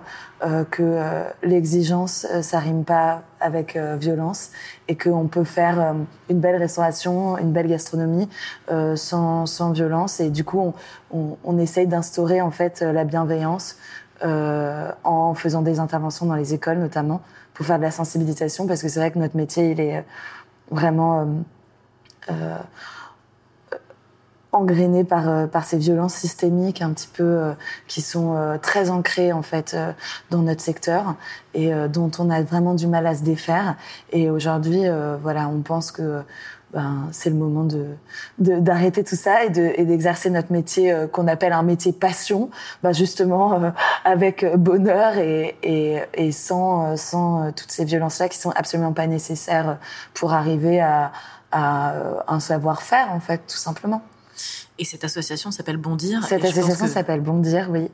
que 0.71 1.25
l'exigence, 1.42 2.27
ça 2.40 2.61
rime 2.61 2.85
pas 2.85 3.23
avec 3.40 3.77
violence 3.77 4.51
et 4.87 4.97
qu'on 4.97 5.27
peut 5.27 5.45
faire 5.45 5.95
une 6.31 6.38
belle 6.38 6.57
restauration, 6.57 7.37
une 7.38 7.51
belle 7.53 7.66
gastronomie 7.66 8.29
sans, 8.95 9.47
sans 9.47 9.73
violence. 9.73 10.21
Et 10.21 10.31
du 10.31 10.45
coup, 10.45 10.61
on, 10.61 10.75
on, 11.12 11.37
on 11.42 11.59
essaye 11.59 11.88
d'instaurer 11.88 12.40
en 12.40 12.53
fait 12.53 12.81
la 12.81 13.03
bienveillance 13.03 13.75
euh, 13.75 14.02
en 14.23 15.35
faisant 15.35 15.63
des 15.63 15.81
interventions 15.81 16.27
dans 16.27 16.35
les 16.35 16.55
écoles 16.55 16.79
notamment 16.79 17.21
pour 17.55 17.67
faire 17.67 17.79
de 17.79 17.83
la 17.83 17.91
sensibilisation 17.91 18.67
parce 18.67 18.83
que 18.83 18.89
c'est 18.89 19.01
vrai 19.01 19.11
que 19.11 19.19
notre 19.19 19.37
métier 19.37 19.73
il 19.73 19.81
est 19.81 20.05
vraiment 20.71 21.21
euh, 21.21 21.25
euh 22.31 22.59
engrainé 24.55 25.03
par 25.03 25.31
euh, 25.31 25.47
par 25.47 25.65
ces 25.65 25.79
violences 25.79 26.13
systémiques 26.13 26.83
un 26.83 26.93
petit 26.93 27.09
peu 27.09 27.23
euh, 27.23 27.53
qui 27.89 28.03
sont 28.03 28.59
très 28.61 28.91
ancrées 28.91 29.33
en 29.33 29.41
fait 29.41 29.75
dans 30.29 30.43
notre 30.43 30.61
secteur 30.61 31.15
et 31.55 31.73
dont 31.89 32.11
on 32.19 32.29
a 32.29 32.43
vraiment 32.43 32.75
du 32.75 32.87
mal 32.87 33.07
à 33.07 33.15
se 33.15 33.23
défaire. 33.23 33.77
Et 34.11 34.29
aujourd'hui 34.29 34.83
voilà 35.23 35.49
on 35.49 35.63
pense 35.63 35.91
que 35.91 36.23
ben, 36.73 37.09
c'est 37.13 37.31
le 37.31 37.37
moment 37.37 37.65
de 37.65 37.87
d'arrêter 38.39 39.05
tout 39.05 39.17
ça 39.17 39.45
et 39.45 39.51
d'exercer 39.51 40.31
notre 40.31 40.53
métier 40.53 40.93
euh, 40.93 41.07
qu'on 41.07 41.29
appelle 41.29 41.53
un 41.53 41.63
métier 41.63 41.93
passion, 41.93 42.51
ben 42.83 42.93
justement 42.93 43.55
euh, 43.55 43.71
avec 44.05 44.45
bonheur 44.57 45.19
et, 45.19 45.57
et, 45.63 46.01
et 46.15 46.33
sans, 46.33 46.93
euh, 46.93 46.97
sans 46.97 47.53
toutes 47.53 47.71
ces 47.71 47.85
violences-là 47.85 48.29
qui 48.29 48.39
sont 48.39 48.51
absolument 48.51 48.93
pas 48.93 49.07
nécessaires 49.07 49.79
pour 50.15 50.33
arriver 50.33 50.81
à, 50.81 51.13
à 51.51 51.95
un 52.29 52.41
savoir-faire 52.41 53.09
en 53.13 53.21
fait, 53.21 53.43
tout 53.47 53.57
simplement. 53.57 54.03
Et 54.79 54.85
cette 54.85 55.05
association 55.05 55.51
s'appelle 55.51 55.77
Bondir. 55.77 56.25
Cette 56.25 56.45
association 56.45 56.87
s'appelle 56.87 57.21
Bondir, 57.21 57.69
oui. 57.71 57.91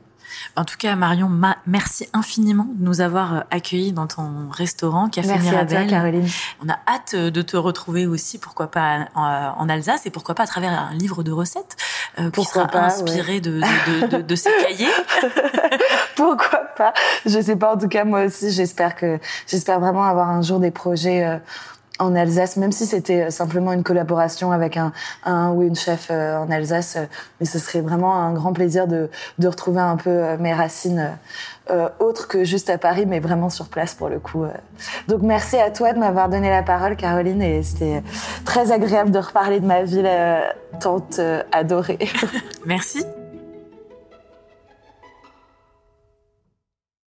En 0.55 0.65
tout 0.65 0.77
cas, 0.77 0.95
Marion, 0.95 1.29
merci 1.65 2.07
infiniment 2.13 2.67
de 2.75 2.83
nous 2.83 3.01
avoir 3.01 3.33
euh, 3.33 3.39
accueillis 3.51 3.91
dans 3.91 4.07
ton 4.07 4.49
restaurant 4.51 5.09
Café 5.09 5.29
merci 5.29 5.49
Mirabel. 5.49 5.77
À 5.77 5.81
toi, 5.81 5.89
Caroline. 5.89 6.27
On 6.63 6.69
a 6.69 6.77
hâte 6.87 7.13
euh, 7.13 7.31
de 7.31 7.41
te 7.41 7.57
retrouver 7.57 8.07
aussi, 8.07 8.37
pourquoi 8.37 8.71
pas 8.71 9.07
en, 9.15 9.69
Alsace 9.69 10.05
et 10.05 10.09
pourquoi 10.09 10.35
pas 10.35 10.43
à 10.43 10.47
travers 10.47 10.71
un 10.71 10.93
livre 10.93 11.23
de 11.23 11.31
recettes 11.31 11.77
euh, 12.19 12.31
qui 12.31 12.43
sera 12.43 12.67
pas, 12.67 12.85
inspiré 12.85 13.39
de, 13.39 13.61
de, 14.07 14.21
de, 14.21 14.35
ces 14.35 14.49
cahiers. 14.61 14.87
pourquoi 16.15 16.59
pas 16.75 16.93
Je 17.25 17.39
sais 17.41 17.55
pas. 17.55 17.75
En 17.75 17.77
tout 17.77 17.87
cas, 17.87 18.03
moi 18.03 18.25
aussi, 18.25 18.51
j'espère 18.51 18.95
que 18.95 19.19
j'espère 19.47 19.79
vraiment 19.79 20.03
avoir 20.03 20.29
un 20.29 20.41
jour 20.41 20.59
des 20.59 20.71
projets 20.71 21.39
en 21.99 22.15
Alsace, 22.15 22.57
même 22.57 22.71
si 22.71 22.85
c'était 22.85 23.29
simplement 23.29 23.73
une 23.73 23.83
collaboration 23.83 24.51
avec 24.51 24.77
un, 24.77 24.91
un 25.25 25.51
ou 25.51 25.63
une 25.63 25.75
chef 25.75 26.07
euh, 26.09 26.37
en 26.37 26.49
Alsace. 26.49 26.95
Euh, 26.95 27.05
mais 27.39 27.45
ce 27.45 27.59
serait 27.59 27.81
vraiment 27.81 28.15
un 28.15 28.33
grand 28.33 28.53
plaisir 28.53 28.87
de, 28.87 29.09
de 29.37 29.47
retrouver 29.47 29.81
un 29.81 29.97
peu 29.97 30.09
euh, 30.09 30.37
mes 30.39 30.53
racines 30.53 31.17
euh, 31.69 31.89
autres 31.99 32.27
que 32.27 32.43
juste 32.43 32.69
à 32.69 32.77
Paris, 32.77 33.05
mais 33.05 33.19
vraiment 33.19 33.49
sur 33.49 33.67
place 33.67 33.93
pour 33.93 34.09
le 34.09 34.19
coup. 34.19 34.45
Donc 35.07 35.21
merci 35.21 35.57
à 35.57 35.69
toi 35.69 35.93
de 35.93 35.99
m'avoir 35.99 36.29
donné 36.29 36.49
la 36.49 36.63
parole, 36.63 36.95
Caroline, 36.95 37.41
et 37.41 37.61
c'était 37.61 38.01
très 38.43 38.71
agréable 38.71 39.11
de 39.11 39.19
reparler 39.19 39.59
de 39.59 39.67
ma 39.67 39.83
ville 39.83 40.09
tant 40.79 41.05
adorée. 41.51 41.99
Merci. 42.65 43.05